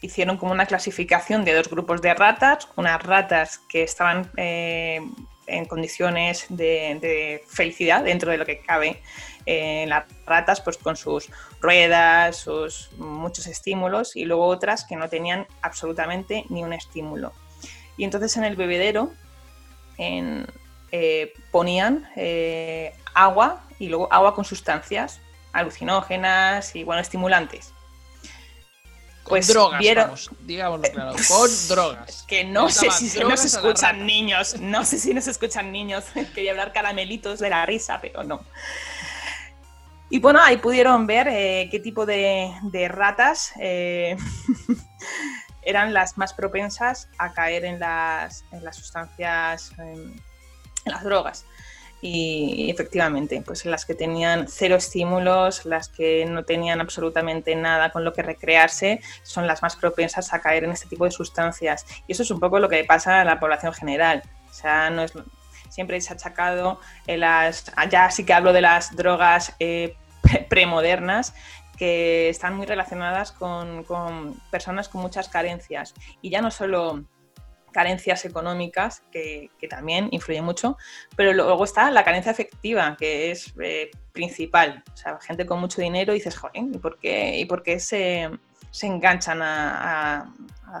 hicieron 0.00 0.36
como 0.36 0.52
una 0.52 0.66
clasificación 0.66 1.44
de 1.44 1.54
dos 1.54 1.68
grupos 1.68 2.02
de 2.02 2.14
ratas, 2.14 2.68
unas 2.76 3.02
ratas 3.02 3.58
que 3.68 3.82
estaban 3.82 4.30
eh, 4.36 5.00
en 5.46 5.64
condiciones 5.64 6.46
de, 6.48 7.42
felicidad 7.48 8.04
dentro 8.04 8.30
de 8.30 8.38
lo 8.38 8.44
que 8.44 8.60
cabe 8.60 9.00
en 9.46 9.88
las 9.88 10.04
ratas, 10.26 10.60
pues 10.60 10.76
con 10.76 10.96
sus 10.96 11.30
ruedas, 11.60 12.36
sus 12.36 12.90
muchos 12.98 13.46
estímulos, 13.46 14.16
y 14.16 14.24
luego 14.24 14.46
otras 14.46 14.84
que 14.84 14.96
no 14.96 15.08
tenían 15.08 15.46
absolutamente 15.62 16.44
ni 16.48 16.64
un 16.64 16.72
estímulo. 16.72 17.32
Y 17.96 18.04
entonces 18.04 18.36
en 18.36 18.44
el 18.44 18.56
bebedero 18.56 19.12
eh, 19.98 21.32
ponían 21.52 22.08
agua 23.14 23.64
y 23.78 23.88
luego 23.88 24.12
agua 24.12 24.34
con 24.34 24.44
sustancias 24.44 25.20
alucinógenas 25.56 26.74
y 26.76 26.84
bueno, 26.84 27.00
estimulantes. 27.00 27.72
Pues 29.28 29.48
drogas, 29.48 29.82
vamos, 29.96 30.30
digámoslo 30.42 30.88
claro, 30.88 31.16
con 31.28 31.50
drogas. 31.68 32.24
que 32.28 32.44
no 32.44 32.70
sé 32.70 32.90
si 32.92 33.18
nos 33.18 33.44
escuchan 33.44 34.06
niños, 34.06 34.60
no 34.60 34.84
sé 34.84 34.98
si 34.98 35.12
nos 35.14 35.26
escuchan 35.26 35.72
niños, 35.72 36.04
quería 36.34 36.52
hablar 36.52 36.72
caramelitos 36.72 37.40
de 37.40 37.50
la 37.50 37.66
risa, 37.66 37.98
pero 38.00 38.22
no. 38.22 38.44
Y 40.08 40.20
bueno, 40.20 40.40
ahí 40.40 40.58
pudieron 40.58 41.08
ver 41.08 41.26
eh, 41.28 41.68
qué 41.72 41.80
tipo 41.80 42.06
de, 42.06 42.54
ratas 42.88 43.52
eh, 43.58 44.16
eran 45.62 45.92
las 45.92 46.16
más 46.16 46.32
propensas 46.32 47.08
a 47.18 47.32
caer 47.32 47.64
en 47.64 47.80
las, 47.80 48.44
en 48.52 48.62
las 48.62 48.76
sustancias, 48.76 49.72
en 49.78 50.22
las 50.84 51.02
drogas. 51.02 51.44
Y 52.02 52.70
efectivamente, 52.70 53.42
pues 53.44 53.64
las 53.64 53.86
que 53.86 53.94
tenían 53.94 54.46
cero 54.48 54.76
estímulos, 54.76 55.64
las 55.64 55.88
que 55.88 56.26
no 56.26 56.44
tenían 56.44 56.80
absolutamente 56.80 57.56
nada 57.56 57.90
con 57.90 58.04
lo 58.04 58.12
que 58.12 58.22
recrearse, 58.22 59.00
son 59.22 59.46
las 59.46 59.62
más 59.62 59.76
propensas 59.76 60.32
a 60.32 60.40
caer 60.40 60.64
en 60.64 60.72
este 60.72 60.88
tipo 60.88 61.04
de 61.04 61.10
sustancias. 61.10 61.86
Y 62.06 62.12
eso 62.12 62.22
es 62.22 62.30
un 62.30 62.38
poco 62.38 62.58
lo 62.58 62.68
que 62.68 62.84
pasa 62.84 63.20
a 63.20 63.24
la 63.24 63.40
población 63.40 63.72
general. 63.72 64.22
O 64.50 64.52
sea, 64.52 64.90
no 64.90 65.02
es, 65.02 65.12
siempre 65.70 66.00
se 66.00 66.12
ha 66.12 66.16
achacado 66.16 66.80
en 67.06 67.20
las. 67.20 67.72
Ya 67.90 68.10
sí 68.10 68.24
que 68.24 68.34
hablo 68.34 68.52
de 68.52 68.60
las 68.60 68.94
drogas 68.94 69.54
eh, 69.58 69.96
premodernas, 70.50 71.34
que 71.78 72.28
están 72.28 72.56
muy 72.56 72.66
relacionadas 72.66 73.32
con 73.32 74.40
personas 74.50 74.88
con 74.88 75.00
muchas 75.00 75.28
carencias. 75.28 75.94
Y 76.20 76.30
ya 76.30 76.42
no 76.42 76.50
solo 76.50 77.04
carencias 77.76 78.24
económicas 78.24 79.02
que, 79.12 79.50
también 79.68 80.08
influyen 80.10 80.44
mucho, 80.44 80.78
pero 81.14 81.34
luego 81.34 81.62
está 81.62 81.90
la 81.90 82.04
carencia 82.04 82.32
afectiva, 82.32 82.96
que 82.98 83.30
es 83.30 83.52
eh, 83.60 83.90
principal. 84.12 84.82
O 84.94 84.96
sea, 84.96 85.18
gente 85.20 85.44
con 85.44 85.60
mucho 85.60 85.82
dinero 85.82 86.14
dices, 86.14 86.38
joder, 86.38 86.64
¿y 86.72 86.78
por 86.78 86.98
qué, 86.98 87.38
y 87.38 87.44
por 87.44 87.62
qué 87.62 87.78
se, 87.78 88.30
enganchan 88.80 89.40
a, 89.42 90.32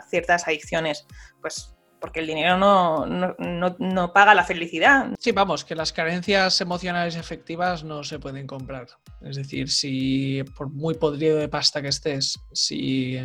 ciertas 0.08 0.48
adicciones? 0.48 1.06
Pues 1.42 1.74
porque 2.00 2.20
el 2.20 2.26
dinero 2.28 2.56
no, 2.56 3.04
no, 3.06 4.12
paga 4.14 4.34
la 4.34 4.44
felicidad. 4.44 5.08
Sí, 5.18 5.32
vamos, 5.32 5.66
que 5.66 5.74
las 5.74 5.92
carencias 5.92 6.58
emocionales 6.62 7.16
efectivas 7.16 7.84
no 7.84 8.04
se 8.04 8.18
pueden 8.18 8.46
comprar. 8.46 8.86
Es 9.20 9.36
decir, 9.36 9.70
si 9.70 10.42
por 10.56 10.70
muy 10.70 10.94
podrido 10.94 11.36
de 11.36 11.48
pasta 11.48 11.82
que 11.82 11.88
estés, 11.88 12.38
si 12.52 13.18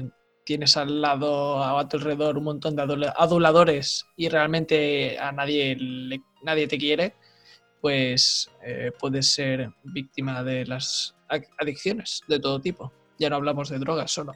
tienes 0.46 0.78
al 0.78 1.02
lado, 1.02 1.64
a 1.64 1.88
tu 1.88 1.98
alrededor, 1.98 2.38
un 2.38 2.46
montón 2.46 2.76
de 2.76 3.12
aduladores 3.18 4.06
y 4.16 4.30
realmente 4.30 5.18
a 5.20 5.32
nadie, 5.32 5.78
nadie 6.44 6.68
te 6.68 6.78
quiere, 6.78 7.16
pues 7.82 8.50
eh, 8.64 8.92
puedes 9.00 9.34
ser 9.34 9.72
víctima 9.84 10.44
de 10.44 10.66
las 10.66 11.16
adicciones 11.60 12.22
de 12.28 12.40
todo 12.40 12.60
tipo. 12.60 12.92
Ya 13.18 13.30
no 13.30 13.36
hablamos 13.38 13.70
de 13.70 13.80
drogas 13.80 14.12
solo. 14.12 14.34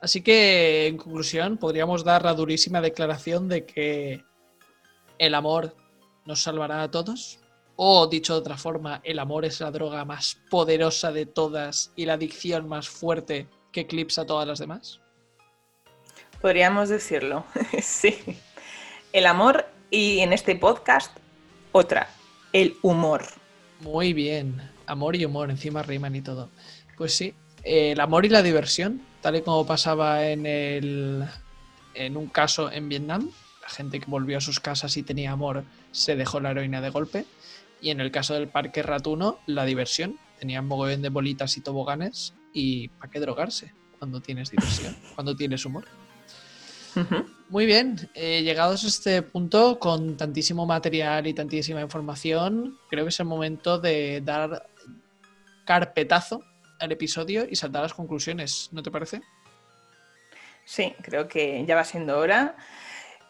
Así 0.00 0.22
que, 0.22 0.86
en 0.86 0.96
conclusión, 0.96 1.58
podríamos 1.58 2.04
dar 2.04 2.24
la 2.24 2.34
durísima 2.34 2.80
declaración 2.80 3.48
de 3.48 3.66
que 3.66 4.24
el 5.18 5.34
amor 5.34 5.76
nos 6.24 6.42
salvará 6.42 6.82
a 6.82 6.90
todos 6.90 7.40
O 7.76 8.06
dicho 8.06 8.34
de 8.34 8.40
otra 8.40 8.56
forma, 8.56 9.00
el 9.04 9.18
amor 9.18 9.44
es 9.44 9.60
la 9.60 9.70
droga 9.70 10.04
más 10.04 10.38
poderosa 10.50 11.12
de 11.12 11.26
todas 11.26 11.92
y 11.96 12.04
la 12.04 12.14
adicción 12.14 12.68
más 12.68 12.88
fuerte 12.88 13.48
que 13.72 13.82
eclipsa 13.82 14.22
a 14.22 14.26
todas 14.26 14.46
las 14.46 14.58
demás. 14.58 15.00
Podríamos 16.40 16.88
decirlo, 16.88 17.44
sí. 17.82 18.16
El 19.12 19.26
amor 19.26 19.66
y 19.90 20.20
en 20.20 20.32
este 20.32 20.56
podcast 20.56 21.16
otra, 21.72 22.08
el 22.52 22.76
humor. 22.82 23.24
Muy 23.80 24.12
bien, 24.12 24.60
amor 24.86 25.16
y 25.16 25.24
humor, 25.24 25.50
encima 25.50 25.82
riman 25.82 26.16
y 26.16 26.22
todo. 26.22 26.48
Pues 26.96 27.14
sí, 27.14 27.34
el 27.62 28.00
amor 28.00 28.24
y 28.24 28.30
la 28.30 28.42
diversión, 28.42 29.02
tal 29.20 29.36
y 29.36 29.42
como 29.42 29.66
pasaba 29.66 30.28
en, 30.28 30.46
el, 30.46 31.24
en 31.94 32.16
un 32.16 32.28
caso 32.28 32.72
en 32.72 32.88
Vietnam, 32.88 33.30
la 33.60 33.68
gente 33.68 34.00
que 34.00 34.10
volvió 34.10 34.38
a 34.38 34.40
sus 34.40 34.60
casas 34.60 34.96
y 34.96 35.02
tenía 35.02 35.32
amor 35.32 35.64
se 35.92 36.16
dejó 36.16 36.40
la 36.40 36.52
heroína 36.52 36.80
de 36.80 36.90
golpe. 36.90 37.26
Y 37.82 37.90
en 37.90 38.00
el 38.00 38.10
caso 38.10 38.34
del 38.34 38.48
parque 38.48 38.82
ratuno, 38.82 39.38
la 39.46 39.64
diversión. 39.64 40.18
Tenían 40.38 40.66
mogollón 40.66 41.02
de 41.02 41.08
bolitas 41.08 41.56
y 41.56 41.60
toboganes. 41.60 42.34
¿Y 42.52 42.88
para 42.88 43.10
qué 43.10 43.20
drogarse 43.20 43.72
cuando 43.98 44.20
tienes 44.20 44.50
diversión? 44.50 44.96
cuando 45.14 45.36
tienes 45.36 45.64
humor. 45.64 45.84
Muy 47.48 47.66
bien, 47.66 47.96
eh, 48.14 48.42
llegados 48.42 48.84
a 48.84 48.86
este 48.86 49.22
punto 49.22 49.80
con 49.80 50.16
tantísimo 50.16 50.66
material 50.66 51.26
y 51.26 51.34
tantísima 51.34 51.80
información, 51.80 52.78
creo 52.88 53.04
que 53.04 53.08
es 53.08 53.18
el 53.18 53.26
momento 53.26 53.78
de 53.80 54.20
dar 54.20 54.68
carpetazo 55.64 56.44
al 56.78 56.92
episodio 56.92 57.46
y 57.50 57.56
saltar 57.56 57.80
a 57.80 57.82
las 57.84 57.94
conclusiones, 57.94 58.68
¿no 58.70 58.84
te 58.84 58.90
parece? 58.92 59.20
Sí, 60.64 60.94
creo 61.02 61.26
que 61.26 61.64
ya 61.66 61.74
va 61.74 61.82
siendo 61.82 62.18
hora 62.18 62.56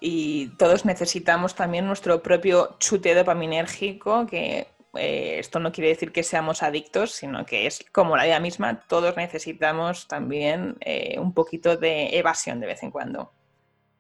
y 0.01 0.49
todos 0.59 0.85
necesitamos 0.85 1.55
también 1.55 1.87
nuestro 1.87 2.23
propio 2.23 2.77
chute 2.79 3.15
dopaminérgico, 3.15 4.27
que 4.27 4.69
eh, 4.95 5.37
esto 5.39 5.61
no 5.61 5.73
quiere 5.73 5.89
decir 5.89 6.13
que 6.13 6.23
seamos 6.23 6.63
adictos, 6.63 7.13
sino 7.13 7.47
que 7.47 7.67
es 7.67 7.85
como 7.91 8.19
la 8.19 8.25
vida 8.25 8.41
misma, 8.41 8.87
todos 8.87 9.17
necesitamos 9.17 10.09
también 10.09 10.77
eh, 10.81 11.19
un 11.19 11.33
poquito 11.33 11.79
de 11.79 12.19
evasión 12.19 12.61
de 12.61 12.67
vez 12.67 12.83
en 12.83 12.91
cuando. 12.91 13.33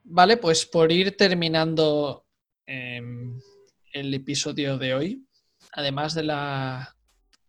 Vale, 0.05 0.37
pues 0.37 0.67
por 0.67 0.91
ir 0.91 1.17
terminando 1.17 2.27
em, 2.67 3.39
el 3.93 4.15
episodio 4.15 4.79
de 4.79 4.95
hoy, 4.95 5.27
además 5.73 6.15
de 6.15 6.25
la 6.25 6.97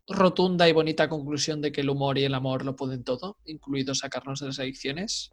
rotunda 0.06 0.68
y 0.68 0.72
bonita 0.72 1.08
conclusión 1.08 1.60
de 1.60 1.72
que 1.72 1.80
el 1.80 1.90
humor 1.90 2.18
y 2.18 2.24
el 2.24 2.34
amor 2.34 2.64
lo 2.64 2.76
pueden 2.76 3.04
todo, 3.04 3.38
incluido 3.44 3.94
sacarnos 3.94 4.40
de 4.40 4.46
las 4.46 4.58
adicciones, 4.58 5.32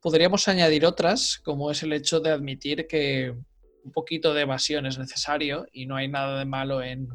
podríamos 0.00 0.48
añadir 0.48 0.86
otras, 0.86 1.38
como 1.44 1.70
es 1.70 1.82
el 1.82 1.92
hecho 1.92 2.20
de 2.20 2.30
admitir 2.30 2.86
que 2.86 3.34
un 3.84 3.92
poquito 3.92 4.34
de 4.34 4.42
evasión 4.42 4.86
es 4.86 4.98
necesario 4.98 5.66
y 5.72 5.86
no 5.86 5.96
hay 5.96 6.08
nada 6.08 6.38
de 6.38 6.44
malo 6.44 6.82
en 6.82 7.08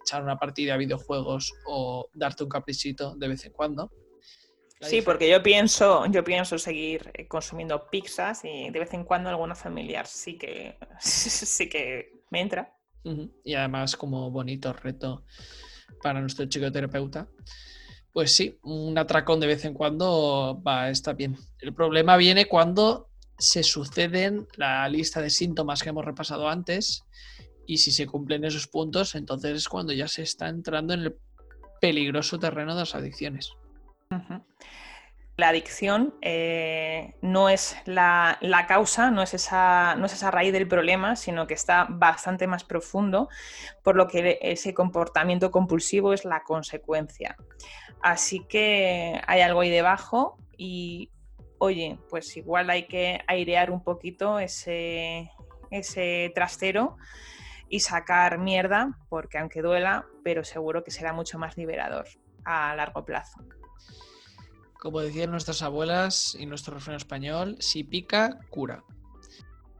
echar 0.00 0.22
una 0.22 0.38
partida 0.38 0.74
a 0.74 0.78
videojuegos 0.78 1.52
o 1.66 2.08
darte 2.14 2.44
un 2.44 2.48
caprichito 2.48 3.14
de 3.16 3.28
vez 3.28 3.44
en 3.44 3.52
cuando. 3.52 3.90
Sí, 4.80 5.02
porque 5.02 5.28
yo 5.28 5.42
pienso, 5.42 6.06
yo 6.06 6.24
pienso 6.24 6.58
seguir 6.58 7.10
eh, 7.12 7.28
consumiendo 7.28 7.88
pizzas 7.90 8.44
y 8.44 8.70
de 8.70 8.78
vez 8.78 8.94
en 8.94 9.04
cuando 9.04 9.28
alguna 9.28 9.54
familiar 9.54 10.06
sí 10.06 10.38
que 10.38 10.78
sí 11.00 11.68
que 11.68 12.22
me 12.30 12.40
entra. 12.40 12.74
Y 13.44 13.54
además 13.54 13.96
como 13.96 14.30
bonito 14.30 14.72
reto 14.72 15.24
para 16.02 16.20
nuestro 16.20 16.46
chico 16.46 16.70
terapeuta. 16.70 17.28
Pues 18.12 18.34
sí, 18.34 18.58
un 18.62 18.98
atracón 18.98 19.38
de 19.40 19.46
vez 19.46 19.64
en 19.64 19.74
cuando 19.74 20.60
va, 20.66 20.90
está 20.90 21.12
bien. 21.12 21.36
El 21.60 21.74
problema 21.74 22.16
viene 22.16 22.46
cuando 22.46 23.08
se 23.38 23.62
suceden 23.62 24.48
la 24.56 24.88
lista 24.88 25.22
de 25.22 25.30
síntomas 25.30 25.82
que 25.82 25.90
hemos 25.90 26.04
repasado 26.04 26.48
antes 26.48 27.04
y 27.66 27.78
si 27.78 27.92
se 27.92 28.06
cumplen 28.06 28.44
esos 28.44 28.66
puntos, 28.66 29.14
entonces 29.14 29.56
es 29.56 29.68
cuando 29.68 29.92
ya 29.92 30.08
se 30.08 30.22
está 30.22 30.48
entrando 30.48 30.92
en 30.92 31.00
el 31.00 31.16
peligroso 31.80 32.38
terreno 32.38 32.74
de 32.74 32.80
las 32.80 32.94
adicciones. 32.94 33.52
La 35.36 35.48
adicción 35.48 36.14
eh, 36.20 37.14
no 37.22 37.48
es 37.48 37.74
la, 37.86 38.38
causa, 38.68 39.10
no 39.10 39.22
es, 39.22 39.32
esa, 39.32 39.94
no 39.96 40.04
es 40.04 40.12
esa 40.12 40.30
raíz 40.30 40.52
del 40.52 40.68
problema, 40.68 41.16
sino 41.16 41.46
que 41.46 41.54
está 41.54 41.86
bastante 41.88 42.46
más 42.46 42.62
profundo, 42.64 43.30
por 43.82 43.96
lo 43.96 44.06
que 44.06 44.38
ese 44.42 44.74
comportamiento 44.74 45.50
compulsivo 45.50 46.12
es 46.12 46.26
la 46.26 46.42
consecuencia. 46.42 47.36
Así 48.02 48.44
que 48.48 49.18
hay 49.26 49.40
algo 49.40 49.60
ahí 49.60 49.70
debajo 49.70 50.36
y, 50.58 51.10
oye, 51.58 51.98
pues 52.10 52.36
igual 52.36 52.68
hay 52.68 52.86
que 52.86 53.22
airear 53.26 53.70
un 53.70 53.82
poquito 53.82 54.38
ese, 54.38 55.30
ese 55.70 56.32
trastero 56.34 56.98
y 57.68 57.80
sacar 57.80 58.36
mierda, 58.38 58.98
porque 59.08 59.38
aunque 59.38 59.62
duela, 59.62 60.04
pero 60.22 60.44
seguro 60.44 60.84
que 60.84 60.90
será 60.90 61.14
mucho 61.14 61.38
más 61.38 61.56
liberador 61.56 62.06
a 62.44 62.74
largo 62.74 63.06
plazo. 63.06 63.40
Como 64.78 65.00
decían 65.00 65.30
nuestras 65.30 65.62
abuelas 65.62 66.36
y 66.38 66.46
nuestro 66.46 66.74
refrán 66.74 66.96
español, 66.96 67.56
si 67.60 67.84
pica, 67.84 68.40
cura. 68.48 68.84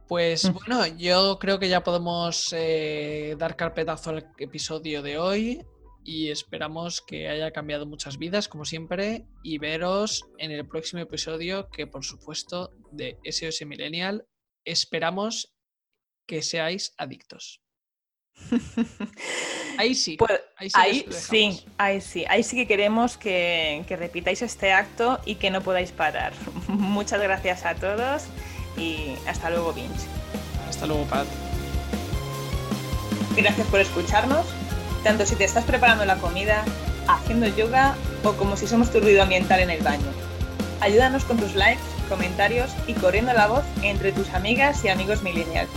Pues 0.07 0.43
mm. 0.43 0.53
bueno, 0.53 0.87
yo 0.97 1.39
creo 1.39 1.57
que 1.57 1.69
ya 1.69 1.83
podemos 1.83 2.53
eh, 2.53 3.35
dar 3.39 3.55
carpetazo 3.55 4.11
al 4.11 4.27
episodio 4.37 5.01
de 5.01 5.17
hoy 5.17 5.65
y 6.03 6.29
esperamos 6.29 7.01
que 7.01 7.29
haya 7.29 7.51
cambiado 7.51 7.85
muchas 7.85 8.17
vidas, 8.17 8.47
como 8.47 8.65
siempre, 8.65 9.25
y 9.43 9.57
veros 9.57 10.25
en 10.37 10.51
el 10.51 10.67
próximo 10.67 11.01
episodio 11.01 11.69
que, 11.69 11.87
por 11.87 12.03
supuesto, 12.03 12.71
de 12.91 13.17
SOS 13.23 13.65
Millennial, 13.65 14.25
esperamos 14.65 15.53
que 16.27 16.41
seáis 16.41 16.93
adictos. 16.97 17.61
Ahí 19.77 19.95
sí. 19.95 20.17
Pues, 20.17 20.31
ahí, 20.73 21.05
sí, 21.09 21.65
ahí 21.77 22.01
sí. 22.01 22.25
Ahí 22.27 22.43
sí 22.43 22.55
que 22.55 22.67
queremos 22.67 23.17
que, 23.17 23.83
repitáis 23.89 24.41
este 24.41 24.73
acto 24.73 25.19
y 25.25 25.35
que 25.35 25.49
no 25.49 25.61
podáis 25.61 25.91
parar. 25.91 26.33
Muchas 26.67 27.21
gracias 27.21 27.65
a 27.65 27.75
todos 27.75 28.23
y 28.77 29.13
hasta 29.27 29.49
luego, 29.49 29.73
Vince. 29.73 30.07
Hasta 30.69 30.85
luego, 30.85 31.03
Pat. 31.05 31.27
Gracias 33.35 33.67
por 33.67 33.79
escucharnos, 33.79 34.45
tanto 35.03 35.25
si 35.25 35.35
te 35.35 35.45
estás 35.45 35.63
preparando 35.63 36.05
la 36.05 36.17
comida, 36.17 36.65
haciendo 37.07 37.47
yoga 37.47 37.95
o 38.23 38.33
como 38.33 38.57
si 38.57 38.67
somos 38.67 38.91
tu 38.91 38.99
ruido 38.99 39.23
ambiental 39.23 39.61
en 39.61 39.69
el 39.69 39.81
baño. 39.81 40.05
Ayúdanos 40.81 41.23
con 41.23 41.37
tus 41.37 41.55
likes, 41.55 41.81
comentarios 42.09 42.71
y 42.87 42.93
corriendo 42.93 43.31
la 43.33 43.47
voz 43.47 43.63
entre 43.83 44.11
tus 44.11 44.29
amigas 44.31 44.83
y 44.83 44.89
amigos 44.89 45.23
millennials. 45.23 45.69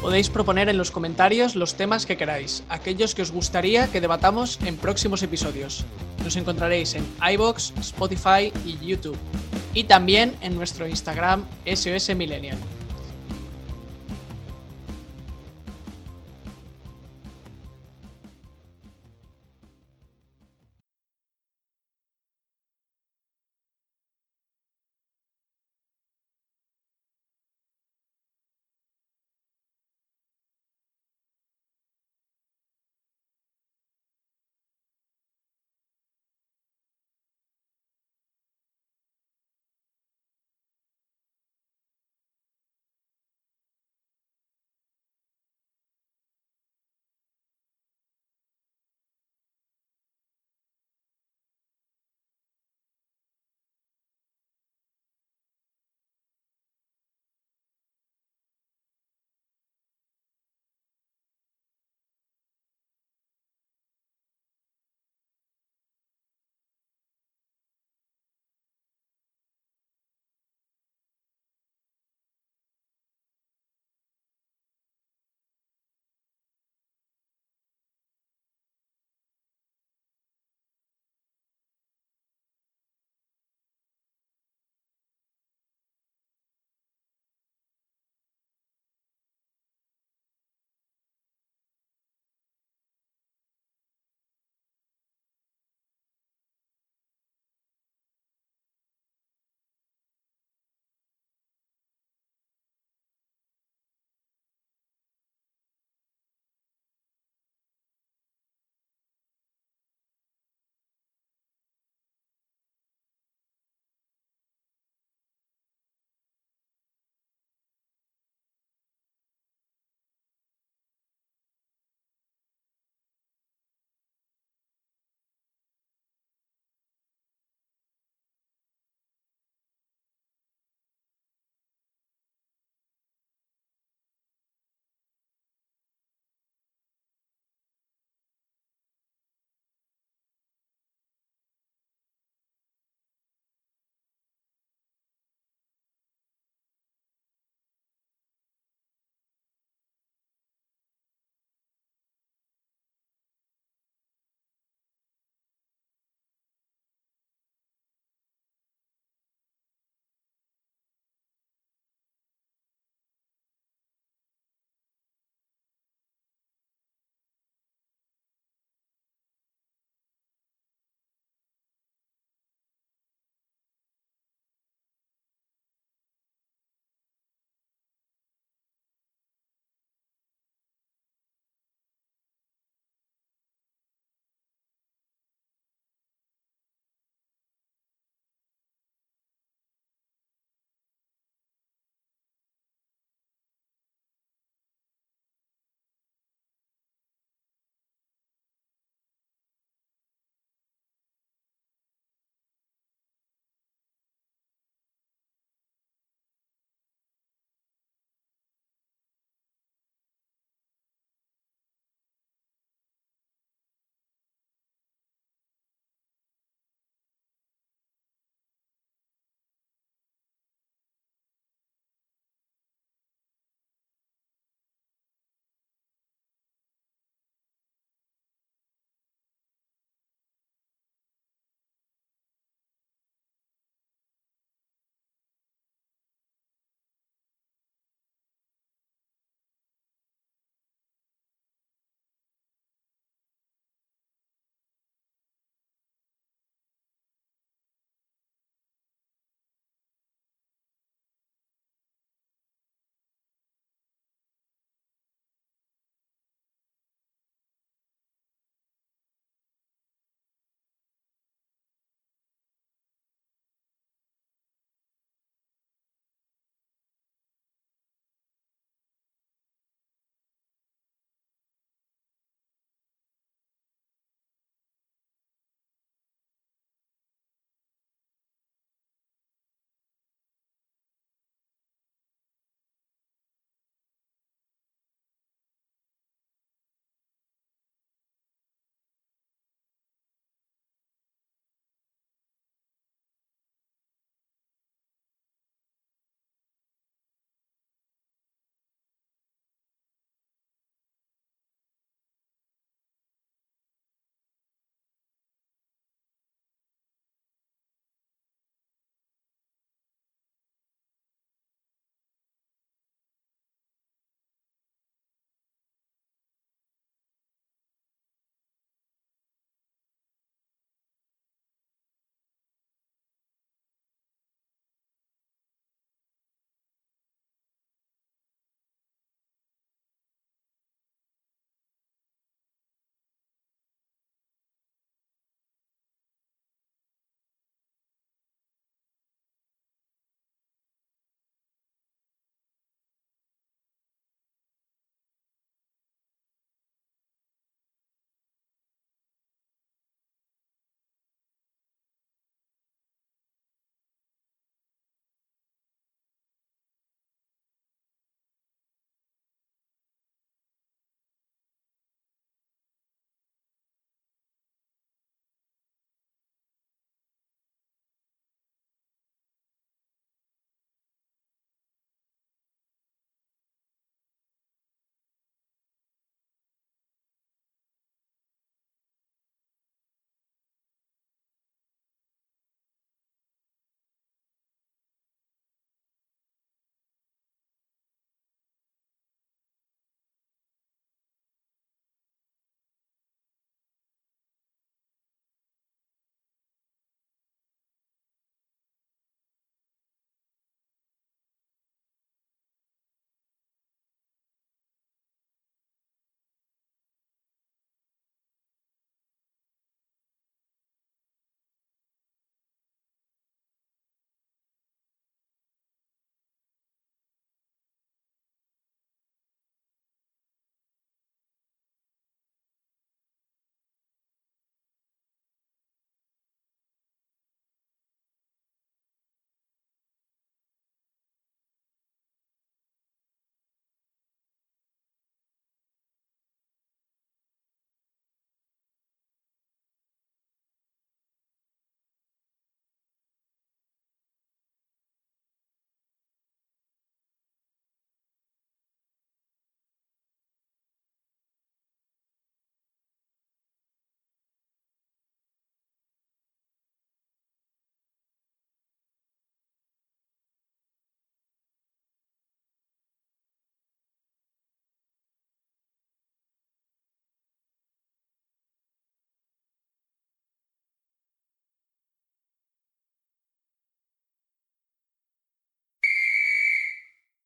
Podéis 0.00 0.28
proponer 0.28 0.68
en 0.68 0.76
los 0.76 0.90
comentarios 0.90 1.56
los 1.56 1.74
temas 1.74 2.06
que 2.06 2.16
queráis, 2.16 2.62
aquellos 2.68 3.14
que 3.14 3.22
os 3.22 3.32
gustaría 3.32 3.90
que 3.90 4.00
debatamos 4.00 4.58
en 4.64 4.76
próximos 4.76 5.22
episodios. 5.22 5.84
Nos 6.22 6.36
encontraréis 6.36 6.94
en 6.94 7.04
iBox, 7.32 7.72
Spotify 7.80 8.52
y 8.64 8.78
YouTube. 8.86 9.18
Y 9.74 9.84
también 9.84 10.36
en 10.40 10.54
nuestro 10.54 10.86
Instagram 10.86 11.44
SOS 11.66 12.14
Millennial. 12.14 12.58